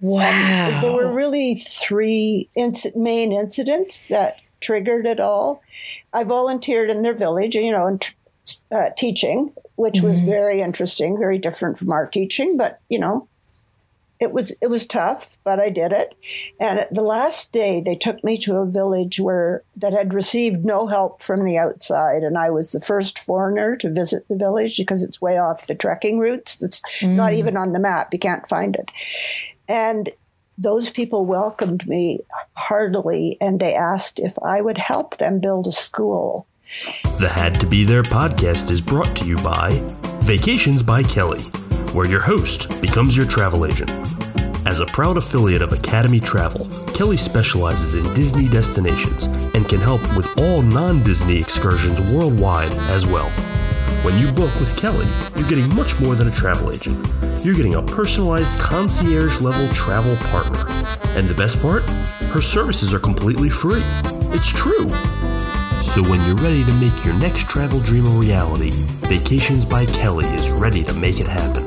wow. 0.00 0.80
There 0.82 0.92
were 0.92 1.14
really 1.14 1.54
three 1.54 2.50
inc- 2.56 2.94
main 2.94 3.32
incidents 3.32 4.08
that 4.08 4.38
triggered 4.60 5.06
it 5.06 5.20
all. 5.20 5.62
I 6.12 6.24
volunteered 6.24 6.90
in 6.90 7.02
their 7.02 7.14
village, 7.14 7.54
you 7.54 7.72
know, 7.72 7.86
and 7.86 8.04
uh, 8.72 8.90
teaching, 8.96 9.52
which 9.76 10.00
was 10.00 10.20
very 10.20 10.60
interesting, 10.60 11.18
very 11.18 11.38
different 11.38 11.78
from 11.78 11.92
our 11.92 12.06
teaching, 12.06 12.56
but 12.56 12.80
you 12.88 12.98
know, 12.98 13.28
it 14.18 14.32
was 14.32 14.52
it 14.62 14.70
was 14.70 14.86
tough, 14.86 15.36
but 15.44 15.60
I 15.60 15.68
did 15.68 15.92
it. 15.92 16.14
And 16.58 16.78
at 16.78 16.92
the 16.92 17.02
last 17.02 17.52
day, 17.52 17.80
they 17.80 17.94
took 17.94 18.22
me 18.24 18.38
to 18.38 18.56
a 18.56 18.66
village 18.66 19.20
where 19.20 19.62
that 19.76 19.92
had 19.92 20.14
received 20.14 20.64
no 20.64 20.86
help 20.86 21.22
from 21.22 21.44
the 21.44 21.58
outside, 21.58 22.22
and 22.22 22.38
I 22.38 22.50
was 22.50 22.72
the 22.72 22.80
first 22.80 23.18
foreigner 23.18 23.76
to 23.76 23.90
visit 23.90 24.26
the 24.28 24.36
village 24.36 24.76
because 24.78 25.02
it's 25.02 25.20
way 25.20 25.38
off 25.38 25.66
the 25.66 25.74
trekking 25.74 26.18
routes. 26.18 26.62
It's 26.62 26.82
not 27.02 27.34
even 27.34 27.56
on 27.56 27.72
the 27.72 27.78
map; 27.78 28.12
you 28.12 28.18
can't 28.18 28.48
find 28.48 28.76
it. 28.76 28.90
And 29.68 30.10
those 30.58 30.88
people 30.88 31.26
welcomed 31.26 31.86
me 31.86 32.20
heartily, 32.54 33.36
and 33.40 33.60
they 33.60 33.74
asked 33.74 34.18
if 34.18 34.38
I 34.42 34.62
would 34.62 34.78
help 34.78 35.18
them 35.18 35.40
build 35.40 35.66
a 35.66 35.72
school. 35.72 36.46
The 36.66 37.30
Had 37.32 37.60
to 37.60 37.66
Be 37.66 37.84
There 37.84 38.02
podcast 38.02 38.72
is 38.72 38.80
brought 38.80 39.14
to 39.18 39.24
you 39.24 39.36
by 39.36 39.70
Vacations 40.24 40.82
by 40.82 41.04
Kelly, 41.04 41.40
where 41.92 42.08
your 42.08 42.20
host 42.20 42.82
becomes 42.82 43.16
your 43.16 43.26
travel 43.26 43.66
agent. 43.66 43.88
As 44.66 44.80
a 44.80 44.86
proud 44.86 45.16
affiliate 45.16 45.62
of 45.62 45.72
Academy 45.72 46.18
Travel, 46.18 46.68
Kelly 46.92 47.16
specializes 47.16 47.94
in 47.94 48.14
Disney 48.14 48.48
destinations 48.48 49.26
and 49.54 49.68
can 49.68 49.78
help 49.78 50.00
with 50.16 50.40
all 50.40 50.60
non 50.62 51.04
Disney 51.04 51.38
excursions 51.38 52.00
worldwide 52.12 52.72
as 52.90 53.06
well. 53.06 53.30
When 54.04 54.18
you 54.18 54.32
book 54.32 54.52
with 54.58 54.76
Kelly, 54.76 55.06
you're 55.36 55.48
getting 55.48 55.72
much 55.76 56.00
more 56.00 56.16
than 56.16 56.26
a 56.26 56.32
travel 56.32 56.72
agent. 56.72 57.06
You're 57.44 57.54
getting 57.54 57.76
a 57.76 57.82
personalized 57.82 58.58
concierge 58.58 59.40
level 59.40 59.68
travel 59.68 60.16
partner. 60.32 60.66
And 61.16 61.28
the 61.28 61.34
best 61.34 61.62
part? 61.62 61.88
Her 62.34 62.42
services 62.42 62.92
are 62.92 62.98
completely 62.98 63.50
free. 63.50 63.84
It's 64.34 64.48
true. 64.48 64.90
So 65.80 66.02
when 66.02 66.20
you're 66.22 66.36
ready 66.36 66.64
to 66.64 66.74
make 66.74 67.04
your 67.04 67.14
next 67.14 67.48
travel 67.48 67.80
dream 67.80 68.06
a 68.06 68.10
reality, 68.10 68.70
Vacations 69.08 69.64
by 69.64 69.86
Kelly 69.86 70.26
is 70.26 70.50
ready 70.50 70.82
to 70.84 70.92
make 70.94 71.20
it 71.20 71.26
happen. 71.26 71.64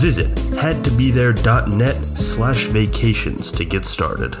Visit 0.00 0.34
hadtobethere.net 0.36 1.96
slash 2.16 2.64
vacations 2.64 3.52
to 3.52 3.64
get 3.64 3.84
started. 3.84 4.36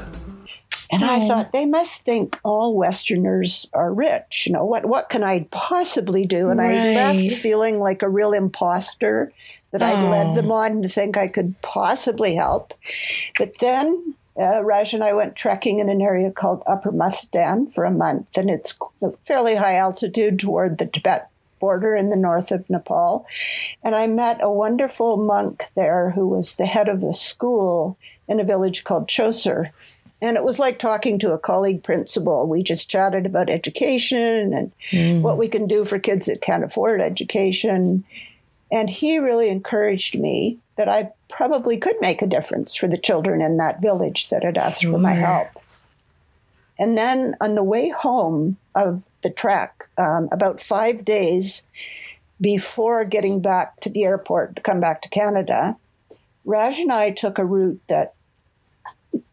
And 0.90 1.04
I 1.04 1.18
Oh. 1.20 1.28
thought 1.28 1.52
they 1.52 1.66
must 1.66 2.02
think 2.02 2.38
all 2.44 2.74
Westerners 2.74 3.68
are 3.74 3.92
rich. 3.92 4.44
You 4.46 4.54
know, 4.54 4.64
what 4.64 4.86
what 4.86 5.08
can 5.10 5.22
I 5.22 5.46
possibly 5.50 6.24
do? 6.24 6.48
And 6.48 6.60
I 6.60 6.78
left 6.94 7.30
feeling 7.32 7.78
like 7.80 8.02
a 8.02 8.08
real 8.08 8.32
imposter 8.32 9.30
that 9.72 9.82
I'd 9.82 10.02
Oh. 10.02 10.08
led 10.08 10.34
them 10.34 10.50
on 10.50 10.80
to 10.82 10.88
think 10.88 11.16
I 11.18 11.26
could 11.26 11.60
possibly 11.60 12.34
help. 12.34 12.72
But 13.38 13.58
then 13.60 14.14
uh, 14.38 14.62
Raj 14.62 14.94
and 14.94 15.02
I 15.02 15.12
went 15.12 15.36
trekking 15.36 15.80
in 15.80 15.88
an 15.88 16.00
area 16.00 16.30
called 16.30 16.62
Upper 16.66 16.92
Mustang 16.92 17.68
for 17.68 17.84
a 17.84 17.90
month, 17.90 18.36
and 18.36 18.48
it's 18.48 18.78
fairly 19.20 19.56
high 19.56 19.76
altitude 19.76 20.38
toward 20.38 20.78
the 20.78 20.86
Tibet 20.86 21.28
border 21.58 21.94
in 21.94 22.10
the 22.10 22.16
north 22.16 22.50
of 22.50 22.68
Nepal. 22.70 23.26
And 23.82 23.94
I 23.94 24.06
met 24.06 24.38
a 24.40 24.50
wonderful 24.50 25.16
monk 25.16 25.66
there 25.74 26.10
who 26.10 26.28
was 26.28 26.56
the 26.56 26.66
head 26.66 26.88
of 26.88 27.02
a 27.02 27.12
school 27.12 27.98
in 28.28 28.40
a 28.40 28.44
village 28.44 28.84
called 28.84 29.08
Chaucer. 29.08 29.72
And 30.20 30.36
it 30.36 30.44
was 30.44 30.58
like 30.58 30.78
talking 30.78 31.18
to 31.20 31.32
a 31.32 31.38
colleague 31.38 31.82
principal. 31.82 32.48
We 32.48 32.62
just 32.62 32.90
chatted 32.90 33.26
about 33.26 33.50
education 33.50 34.52
and 34.92 35.22
what 35.22 35.38
we 35.38 35.48
can 35.48 35.66
do 35.66 35.84
for 35.84 35.98
kids 35.98 36.26
that 36.26 36.40
can't 36.40 36.64
afford 36.64 37.00
education. 37.00 38.04
And 38.70 38.90
he 38.90 39.18
really 39.18 39.48
encouraged 39.48 40.18
me 40.18 40.58
that 40.78 40.88
I 40.88 41.10
probably 41.28 41.76
could 41.76 42.00
make 42.00 42.22
a 42.22 42.26
difference 42.26 42.74
for 42.74 42.86
the 42.86 42.96
children 42.96 43.42
in 43.42 43.56
that 43.56 43.82
village 43.82 44.30
that 44.30 44.44
had 44.44 44.56
asked 44.56 44.84
for 44.84 44.96
my 44.96 45.12
help. 45.12 45.48
And 46.78 46.96
then 46.96 47.34
on 47.40 47.56
the 47.56 47.64
way 47.64 47.88
home 47.88 48.56
of 48.76 49.08
the 49.22 49.30
trek, 49.30 49.88
um, 49.98 50.28
about 50.30 50.60
five 50.60 51.04
days 51.04 51.66
before 52.40 53.04
getting 53.04 53.40
back 53.40 53.80
to 53.80 53.90
the 53.90 54.04
airport 54.04 54.54
to 54.54 54.62
come 54.62 54.80
back 54.80 55.02
to 55.02 55.08
Canada, 55.08 55.76
Raj 56.44 56.78
and 56.78 56.92
I 56.92 57.10
took 57.10 57.38
a 57.38 57.44
route 57.44 57.80
that 57.88 58.14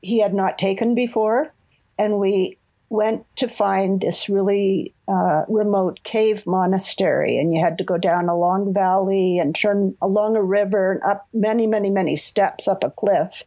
he 0.01 0.21
had 0.21 0.33
not 0.33 0.57
taken 0.57 0.95
before, 0.95 1.53
and 1.99 2.19
we 2.19 2.57
went 2.95 3.25
to 3.35 3.47
find 3.47 4.01
this 4.01 4.29
really 4.29 4.93
uh, 5.07 5.43
remote 5.47 5.99
cave 6.03 6.45
monastery. 6.47 7.37
And 7.37 7.53
you 7.53 7.59
had 7.61 7.77
to 7.77 7.83
go 7.83 7.97
down 7.97 8.29
a 8.29 8.37
long 8.37 8.73
valley 8.73 9.37
and 9.37 9.53
turn 9.53 9.95
along 10.01 10.35
a 10.35 10.41
river 10.43 10.93
and 10.93 11.01
up 11.03 11.27
many, 11.33 11.67
many, 11.67 11.89
many 11.89 12.15
steps 12.15 12.67
up 12.67 12.83
a 12.83 12.89
cliff. 12.89 13.43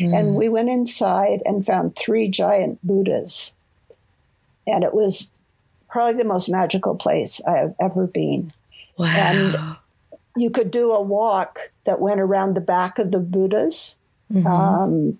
And 0.00 0.36
we 0.36 0.48
went 0.48 0.70
inside 0.70 1.42
and 1.44 1.66
found 1.66 1.96
three 1.96 2.28
giant 2.28 2.78
Buddhas. 2.82 3.52
And 4.66 4.84
it 4.84 4.94
was 4.94 5.32
probably 5.90 6.22
the 6.22 6.28
most 6.28 6.48
magical 6.48 6.94
place 6.94 7.40
I 7.46 7.58
have 7.58 7.74
ever 7.80 8.06
been 8.06 8.52
Wow. 8.96 9.06
and- 9.16 9.76
you 10.34 10.48
could 10.48 10.70
do 10.70 10.92
a 10.92 11.00
walk 11.02 11.70
that 11.84 12.00
went 12.00 12.18
around 12.18 12.54
the 12.54 12.62
back 12.62 12.98
of 12.98 13.10
the 13.10 13.18
Buddhas 13.18 13.98
Mhm. 14.32 14.46
um, 14.46 15.18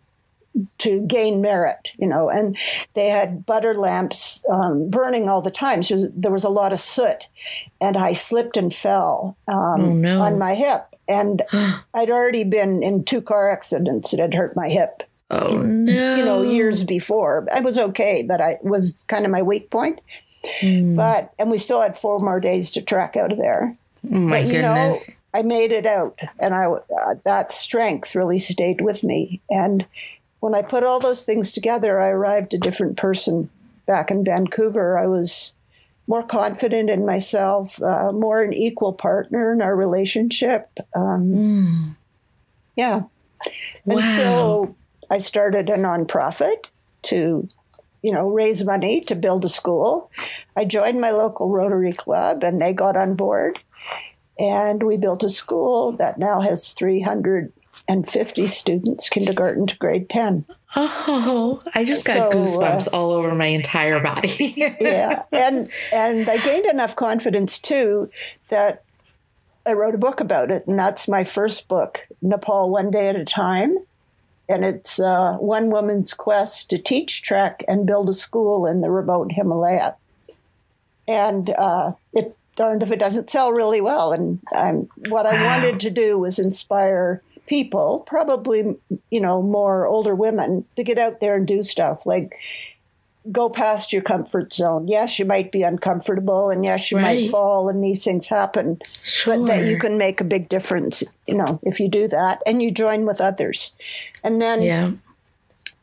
to 0.79 1.01
gain 1.07 1.41
merit, 1.41 1.93
you 1.99 2.07
know. 2.09 2.29
And 2.29 2.57
they 2.95 3.09
had 3.09 3.47
butter 3.47 3.75
lamps 3.75 4.45
um, 4.51 4.91
burning 4.91 5.29
all 5.29 5.41
the 5.43 5.51
time. 5.51 5.83
So 5.83 6.09
there 6.15 6.31
was 6.33 6.45
a 6.45 6.49
lot 6.51 6.73
of 6.73 6.79
soot, 6.81 7.29
and 7.81 7.97
I 7.97 8.13
slipped 8.13 8.57
and 8.57 8.73
fell 8.75 9.37
um, 9.49 9.57
Oh, 9.81 9.93
no. 9.95 10.21
on 10.23 10.39
my 10.39 10.55
hip. 10.55 10.87
And 11.09 11.43
I'd 11.95 12.11
already 12.11 12.45
been 12.45 12.83
in 12.83 13.05
two 13.05 13.21
car 13.23 13.51
accidents 13.51 14.11
that 14.11 14.21
had 14.21 14.35
hurt 14.35 14.55
my 14.57 14.69
hip, 14.69 15.03
oh 15.31 15.59
no. 15.63 16.17
you 16.17 16.25
know, 16.25 16.43
years 16.43 16.85
before. 16.85 17.47
I 17.55 17.61
was 17.61 17.79
okay, 17.79 18.25
but 18.27 18.41
I 18.41 18.59
was 18.63 19.05
kind 19.09 19.25
of 19.25 19.31
my 19.33 19.43
weak 19.43 19.71
point. 19.71 20.01
Mm. 20.61 20.97
But 20.97 21.33
and 21.39 21.51
we 21.51 21.59
still 21.59 21.81
had 21.81 21.97
four 21.97 22.19
more 22.19 22.41
days 22.41 22.71
to 22.73 22.83
trek 22.83 23.17
out 23.17 23.31
of 23.33 23.39
there. 23.39 23.77
Oh 24.13 24.17
my 24.17 24.43
But, 24.43 24.53
you 24.53 24.61
know, 24.63 24.75
goodness. 24.75 25.19
I 25.33 25.43
made 25.43 25.71
it 25.73 25.87
out, 25.87 26.19
and 26.41 26.53
I 26.55 26.67
uh, 26.67 27.15
that 27.25 27.53
strength 27.53 28.15
really 28.17 28.39
stayed 28.41 28.81
with 28.81 29.05
me. 29.05 29.41
And 29.49 29.87
when 30.43 30.57
I 30.57 30.63
put 30.63 30.83
all 30.83 30.99
those 30.99 31.25
things 31.25 31.53
together, 31.53 32.01
I 32.01 32.09
arrived 32.09 32.53
a 32.53 32.59
different 32.59 32.97
person 32.97 33.49
back 33.87 34.11
in 34.11 34.25
Vancouver. 34.25 34.99
I 34.99 35.07
was 35.07 35.55
more 36.09 36.25
confident 36.25 36.91
in 36.91 37.07
myself, 37.07 37.81
uh, 37.81 38.11
more 38.11 38.43
an 38.43 38.53
equal 38.53 38.93
partner 38.93 39.53
in 39.53 39.63
our 39.63 39.77
relationship. 39.77 40.69
Um, 40.97 41.31
Mm. 41.33 41.97
yeah, 42.75 43.03
and 43.87 44.05
so 44.17 44.75
I 45.09 45.19
started 45.19 45.71
a 45.71 45.77
nonprofit 45.77 46.71
to, 47.03 47.49
you 48.03 48.13
know, 48.13 48.29
raise 48.29 48.65
money 48.65 48.99
to 49.03 49.15
build 49.15 49.45
a 49.45 49.49
school. 49.49 50.11
I 50.57 50.65
joined 50.65 51.01
my 51.01 51.13
local 51.13 51.51
Rotary 51.51 51.93
Club 51.93 52.43
and 52.43 52.61
they 52.61 52.73
got 52.73 52.97
on 52.97 53.15
board. 53.15 53.61
And 54.41 54.83
we 54.83 54.97
built 54.97 55.23
a 55.23 55.29
school 55.29 55.93
that 55.99 56.19
now 56.19 56.41
has 56.41 56.75
350 57.87 58.47
students, 58.47 59.09
kindergarten 59.09 59.67
to 59.67 59.77
grade 59.79 60.09
10. 60.09 60.47
Oh, 60.77 61.63
I 61.75 61.85
just 61.85 62.07
got 62.07 62.17
So, 62.17 62.25
uh, 62.25 62.31
goosebumps 62.33 62.89
all 62.93 63.11
over 63.11 63.35
my 63.35 63.47
entire 63.47 64.01
body. 64.01 64.55
yeah 64.81 65.23
and 65.33 65.69
and 65.93 66.29
i 66.29 66.39
gained 66.39 66.67
enough 66.67 66.97
confidence 66.97 67.59
too 67.61 68.09
that 68.51 68.83
i 69.67 69.73
wrote 69.73 69.95
a 69.95 69.99
book 69.99 70.21
about 70.21 70.51
it 70.51 70.67
and 70.67 70.79
that's 70.79 71.09
my 71.09 71.25
first 71.25 71.69
book 71.69 71.99
nepal 72.21 72.71
one 72.71 72.91
day 72.91 73.09
at 73.09 73.17
a 73.17 73.25
time 73.25 73.75
and 74.49 74.65
it's 74.65 74.99
uh, 74.99 75.35
one 75.35 75.71
woman's 75.71 76.15
quest 76.15 76.69
to 76.71 76.79
teach 76.79 77.23
trek 77.23 77.63
and 77.69 77.87
build 77.87 78.09
a 78.09 78.13
school 78.13 78.67
in 78.67 78.81
the 78.81 78.91
remote 78.91 79.31
himalaya 79.33 79.97
and 81.07 81.51
uh, 81.59 81.93
it 82.13 82.37
darned 82.57 82.83
if 82.83 82.91
it 82.91 82.99
doesn't 82.99 83.31
sell 83.31 83.53
really 83.53 83.81
well 83.81 84.13
and 84.13 84.41
um, 84.57 84.89
what 84.97 85.27
i 85.27 85.33
Wow. 85.35 85.59
wanted 85.61 85.81
to 85.81 85.91
do 85.91 86.19
was 86.19 86.39
inspire 86.39 87.23
people 87.53 88.03
probably 88.07 88.75
you 89.11 89.21
know 89.21 89.43
more 89.43 89.87
older 89.87 90.15
women 90.15 90.65
to 90.75 90.83
get 90.83 90.97
out 90.97 91.21
there 91.21 91.37
and 91.37 91.47
do 91.47 91.63
stuff 91.63 92.07
like 92.07 92.35
go 93.31 93.51
past 93.51 93.93
your 93.93 94.01
comfort 94.01 94.53
zone. 94.55 94.89
Yes, 94.89 95.19
you 95.19 95.27
might 95.27 95.53
be 95.53 95.63
uncomfortable 95.63 96.49
and 96.49 96.65
yes, 96.65 96.91
you 96.91 96.97
Right. 96.97 97.21
might 97.21 97.31
fall 97.31 97.69
and 97.69 97.85
these 97.85 98.03
things 98.03 98.27
happen, 98.27 98.79
but 99.27 99.45
that 99.47 99.65
you 99.67 99.77
can 99.79 99.99
make 99.99 100.21
a 100.21 100.25
big 100.25 100.49
difference, 100.49 101.05
you 101.29 101.35
know, 101.35 101.61
if 101.63 101.79
you 101.79 101.89
do 101.89 102.09
that 102.09 102.43
and 102.47 102.63
you 102.63 102.71
join 102.73 103.07
with 103.07 103.21
others. 103.21 103.77
And 104.25 104.41
then 104.41 104.63
yeah. 104.63 104.93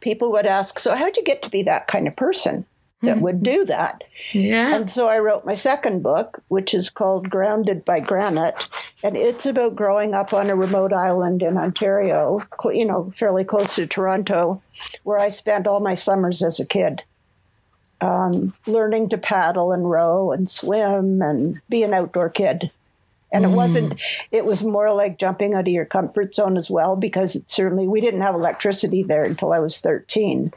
people 0.02 0.32
would 0.32 0.48
ask, 0.48 0.80
So, 0.80 0.96
how'd 0.96 1.16
you 1.16 1.24
get 1.24 1.42
to 1.44 1.50
be 1.50 1.64
that 1.64 1.88
kind 1.88 2.08
of 2.10 2.16
person 2.16 2.66
that 3.02 3.22
would 3.22 3.44
do 3.44 3.64
that? 3.66 4.04
Yeah. 4.34 4.76
And 4.76 4.90
so 4.90 5.08
I 5.08 5.20
wrote 5.20 5.46
my 5.46 5.56
second 5.56 6.04
book, 6.04 6.42
which 6.50 6.74
is 6.74 6.90
called 6.90 7.30
Grounded 7.30 7.86
by 7.86 8.02
Granite. 8.02 8.68
And 9.04 9.16
it's 9.16 9.46
about 9.46 9.76
growing 9.76 10.14
up 10.14 10.34
on 10.34 10.50
a 10.50 10.56
remote 10.56 10.92
island 10.92 11.42
in 11.42 11.58
Ontario, 11.58 12.42
you 12.66 12.86
know, 12.86 13.12
fairly 13.16 13.46
close 13.46 13.76
to 13.76 13.88
Toronto, 13.88 14.62
where 15.04 15.18
I 15.18 15.30
spent 15.30 15.66
all 15.66 15.80
my 15.80 15.94
summers 15.94 16.44
as 16.44 16.60
a 16.60 16.66
kid. 16.66 17.04
Um, 18.02 18.54
learning 18.66 19.10
to 19.10 19.18
paddle 19.18 19.74
and 19.74 19.90
row 19.90 20.32
and 20.32 20.50
swim 20.50 21.22
and 21.22 21.62
be 21.70 21.84
an 21.84 21.94
outdoor 21.94 22.30
kid. 22.30 22.72
And 23.32 23.44
it 23.44 23.50
wasn't, 23.50 24.02
it 24.32 24.46
was 24.46 24.64
more 24.64 24.92
like 24.94 25.20
jumping 25.20 25.54
out 25.54 25.68
of 25.68 25.74
your 25.74 25.86
comfort 25.86 26.34
zone 26.34 26.56
as 26.56 26.72
well, 26.72 26.96
because 26.96 27.36
it 27.36 27.50
certainly, 27.50 27.88
we 27.88 28.02
didn't 28.02 28.22
have 28.22 28.36
electricity 28.36 29.04
there 29.04 29.26
until 29.26 29.52
I 29.54 29.60
was 29.60 29.82
13 29.82 30.54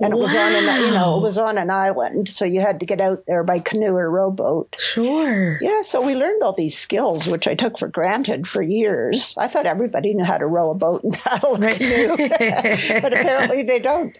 and 0.00 0.12
it 0.12 0.16
was 0.16 0.34
on 0.34 0.52
an 0.54 0.80
you 0.84 0.90
know 0.90 1.16
it 1.16 1.22
was 1.22 1.38
on 1.38 1.58
an 1.58 1.70
island 1.70 2.28
so 2.28 2.44
you 2.44 2.60
had 2.60 2.80
to 2.80 2.86
get 2.86 3.00
out 3.00 3.24
there 3.26 3.44
by 3.44 3.58
canoe 3.58 3.94
or 3.94 4.10
rowboat 4.10 4.74
Sure. 4.78 5.58
yeah 5.60 5.82
so 5.82 6.04
we 6.04 6.14
learned 6.14 6.42
all 6.42 6.52
these 6.52 6.76
skills 6.76 7.26
which 7.26 7.46
i 7.46 7.54
took 7.54 7.78
for 7.78 7.88
granted 7.88 8.46
for 8.46 8.62
years 8.62 9.34
i 9.38 9.46
thought 9.46 9.66
everybody 9.66 10.12
knew 10.14 10.24
how 10.24 10.38
to 10.38 10.46
row 10.46 10.70
a 10.70 10.74
boat 10.74 11.02
and 11.04 11.12
paddle 11.24 11.56
a 11.56 11.58
Right. 11.60 11.78
canoe 11.78 12.16
but 13.00 13.12
apparently 13.12 13.62
they 13.62 13.78
don't 13.78 14.16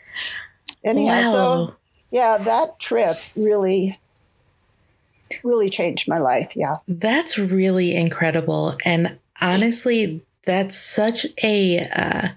anyhow 0.85 1.33
so 1.33 1.77
yeah 2.11 2.39
that 2.39 2.79
trip 2.79 3.17
really 3.35 3.99
really 5.43 5.69
changed 5.69 6.07
my 6.09 6.19
life 6.19 6.53
yeah 6.55 6.77
That's 6.87 7.37
really 7.39 7.95
incredible. 7.97 8.77
And 8.85 9.19
honestly, 9.41 10.23
that's 10.45 10.79
such 10.79 11.27
a 11.43 11.81
uh, 11.81 12.29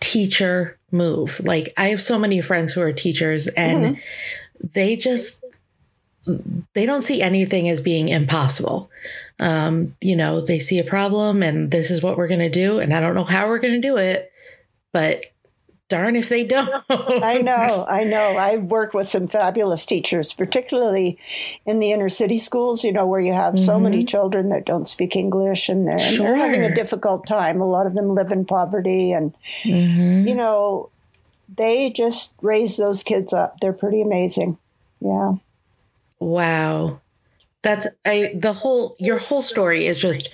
teacher 0.00 0.76
move. 0.94 1.40
Like, 1.44 1.74
I 1.76 1.88
have 1.88 2.00
so 2.00 2.18
many 2.18 2.40
friends 2.40 2.72
who 2.72 2.80
are 2.80 2.92
teachers, 2.92 3.48
and 3.48 3.98
they 4.62 4.96
just 4.96 5.44
they 6.72 6.86
don't 6.86 7.02
see 7.02 7.20
anything 7.20 7.68
as 7.68 7.80
being 7.80 8.08
impossible. 8.08 8.90
Um, 9.40 9.94
you 10.00 10.16
know, 10.16 10.40
they 10.40 10.58
see 10.58 10.78
a 10.78 10.84
problem 10.84 11.42
and 11.42 11.70
this 11.70 11.90
is 11.90 12.02
what 12.02 12.16
we're 12.16 12.28
going 12.28 12.40
to 12.40 12.48
do. 12.48 12.78
And 12.78 12.94
I 12.94 13.00
don't 13.00 13.14
know 13.14 13.24
how 13.24 13.46
we're 13.46 13.58
going 13.58 13.74
to 13.74 13.86
do 13.86 13.98
it, 13.98 14.32
but 14.92 15.26
darn 15.88 16.16
if 16.16 16.28
they 16.28 16.44
don't. 16.44 16.84
I 16.90 17.38
know, 17.42 17.86
I 17.88 18.04
know. 18.04 18.36
I've 18.36 18.64
worked 18.64 18.94
with 18.94 19.08
some 19.08 19.26
fabulous 19.28 19.84
teachers, 19.86 20.32
particularly 20.32 21.18
in 21.66 21.78
the 21.78 21.92
inner 21.92 22.08
city 22.08 22.38
schools, 22.38 22.84
you 22.84 22.92
know, 22.92 23.06
where 23.06 23.20
you 23.20 23.32
have 23.32 23.58
so 23.58 23.78
many 23.78 24.04
children 24.04 24.48
that 24.48 24.64
don't 24.66 24.88
speak 24.88 25.14
English 25.16 25.68
and 25.68 25.86
they're, 25.86 25.96
and 25.98 26.18
they're 26.18 26.36
having 26.36 26.62
a 26.62 26.74
difficult 26.74 27.26
time. 27.26 27.60
A 27.60 27.66
lot 27.66 27.86
of 27.86 27.94
them 27.94 28.08
live 28.14 28.32
in 28.32 28.44
poverty 28.44 29.12
and, 29.12 29.34
Mhm. 29.62 30.26
you 30.26 30.34
know, 30.34 30.90
they 31.56 31.90
just 31.90 32.32
raise 32.42 32.76
those 32.76 33.02
kids 33.02 33.32
up. 33.32 33.60
They're 33.60 33.72
pretty 33.72 34.00
amazing. 34.02 34.58
Yeah. 35.00 35.34
Wow. 36.18 37.00
That's 37.62 37.86
I 38.04 38.32
the 38.34 38.52
whole 38.52 38.96
your 38.98 39.18
whole 39.18 39.42
story 39.42 39.86
is 39.86 39.98
just 39.98 40.28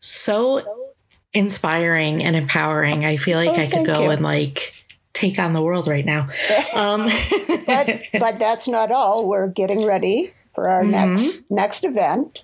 so 0.00 0.85
inspiring 1.32 2.22
and 2.24 2.36
empowering. 2.36 3.04
I 3.04 3.16
feel 3.16 3.36
like 3.38 3.58
Oh, 3.58 3.62
I 3.62 3.66
could 3.66 3.86
go 3.86 4.04
you. 4.04 4.10
and 4.10 4.22
like 4.22 4.72
take 5.12 5.38
on 5.38 5.52
the 5.52 5.62
world 5.62 5.88
right 5.88 6.04
now. 6.04 6.26
Um 6.76 7.08
but 7.66 8.00
but 8.18 8.38
that's 8.38 8.68
not 8.68 8.90
all. 8.90 9.26
We're 9.26 9.48
getting 9.48 9.84
ready 9.86 10.32
for 10.54 10.68
our 10.68 10.84
next 10.84 11.42
next 11.50 11.84
event. 11.84 12.42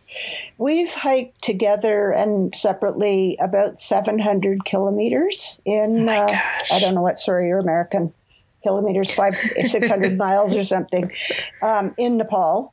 We've 0.59 0.93
hiked 0.93 1.43
together 1.43 2.11
and 2.13 2.55
separately 2.55 3.37
about 3.41 3.81
700 3.81 4.65
kilometers 4.65 5.61
in 5.65 6.05
my 6.07 6.19
uh. 6.19 6.39
I 6.73 6.81
don't 6.81 6.95
know 6.95 7.03
what 7.03 7.19
sorry 7.19 7.49
you're 7.49 7.59
American 7.59 8.13
kilometers 8.63 9.13
five 9.13 9.35
600 9.37 10.17
miles 10.27 10.55
or 10.55 10.65
something 10.65 11.11
um, 11.63 11.95
in 11.99 12.17
Nepal. 12.17 12.73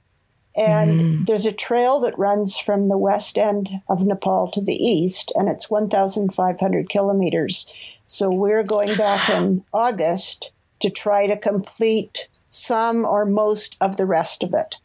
And 0.60 1.26
there's 1.26 1.46
a 1.46 1.52
trail 1.52 2.00
that 2.02 2.18
runs 2.20 2.58
from 2.58 2.90
the 2.90 2.98
west 2.98 3.38
end 3.38 3.70
of 3.88 4.06
Nepal 4.06 4.50
to 4.52 4.62
the 4.62 4.76
east, 4.76 5.32
and 5.36 5.48
it's 5.48 5.70
1,500 5.70 6.90
kilometers. 6.90 7.74
So 8.06 8.30
we're 8.30 8.64
going 8.64 8.96
back 8.98 9.30
in 9.30 9.64
August 9.74 10.52
to 10.82 10.90
try 10.90 11.28
to 11.28 11.38
complete 11.38 12.28
some 12.50 13.06
or 13.06 13.26
most 13.26 13.78
of 13.80 13.98
the 13.98 14.06
rest 14.06 14.44
of 14.44 14.54
it. 14.54 14.76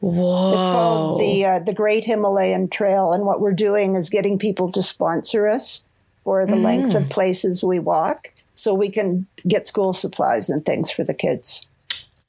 Whoa. 0.00 0.52
It's 0.54 0.64
called 0.64 1.20
the 1.20 1.44
uh, 1.44 1.58
the 1.58 1.74
Great 1.74 2.06
Himalayan 2.06 2.68
Trail, 2.68 3.12
and 3.12 3.26
what 3.26 3.40
we're 3.40 3.52
doing 3.52 3.96
is 3.96 4.08
getting 4.08 4.38
people 4.38 4.72
to 4.72 4.82
sponsor 4.82 5.46
us 5.46 5.84
for 6.24 6.46
the 6.46 6.56
length 6.56 6.94
of 6.94 7.10
places 7.10 7.62
we 7.62 7.78
walk, 7.78 8.32
so 8.54 8.72
we 8.72 8.90
can 8.90 9.26
get 9.46 9.66
school 9.66 9.92
supplies 9.92 10.48
and 10.48 10.64
things 10.64 10.90
for 10.90 11.04
the 11.04 11.14
kids. 11.14 11.66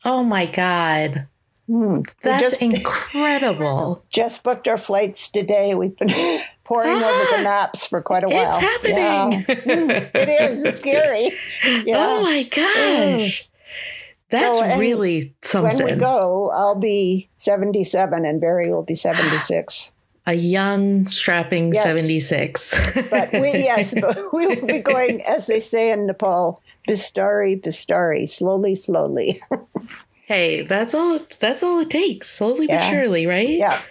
Oh 0.04 0.24
my 0.24 0.46
god. 0.46 1.28
Hmm. 1.72 2.02
That's 2.22 2.42
just, 2.42 2.62
incredible. 2.62 4.04
just 4.10 4.44
booked 4.44 4.68
our 4.68 4.76
flights 4.76 5.32
today. 5.32 5.74
We've 5.74 5.96
been 5.96 6.10
poring 6.66 6.92
over 6.92 7.02
the 7.02 7.38
ah, 7.38 7.42
maps 7.44 7.86
for 7.86 8.02
quite 8.02 8.24
a 8.24 8.28
while. 8.28 8.50
It's 8.50 8.58
happening. 8.58 8.98
Yeah. 8.98 9.32
Hmm. 9.32 9.90
It 9.90 10.30
is. 10.30 10.66
It's 10.66 10.80
scary. 10.82 11.30
Yeah. 11.86 11.96
Oh 11.98 12.24
my 12.24 12.44
hmm. 12.44 13.20
gosh. 13.20 13.48
That's 14.32 14.60
So, 14.60 14.78
really 14.78 15.34
something. 15.42 15.78
when 15.78 15.94
we 15.94 16.00
go, 16.00 16.52
I'll 16.54 16.76
be 16.76 17.30
77 17.38 18.26
and 18.26 18.42
Barry 18.42 18.70
will 18.70 18.84
be 18.84 18.96
76. 18.96 19.94
A 20.28 20.34
young, 20.34 21.08
strapping 21.08 21.74
Yes. 21.74 21.84
76. 21.84 23.10
But 23.10 23.32
we, 23.32 23.40
yes, 23.54 23.94
but 24.00 24.18
we 24.34 24.46
will 24.46 24.68
be 24.68 24.80
going, 24.80 25.24
as 25.24 25.48
they 25.48 25.60
say 25.60 25.92
in 25.92 26.06
Nepal, 26.06 26.62
bistari, 26.88 27.60
bistari, 27.60 28.30
slowly, 28.30 28.76
slowly. 28.76 29.40
Hey, 30.32 30.62
that's 30.62 30.94
all 30.94 31.20
that's 31.40 31.62
all 31.62 31.80
it 31.80 31.90
takes. 31.90 32.30
Slowly 32.30 32.68
but 32.68 32.82
surely, 32.82 33.28
right? 33.28 33.50
yeah. 33.50 33.82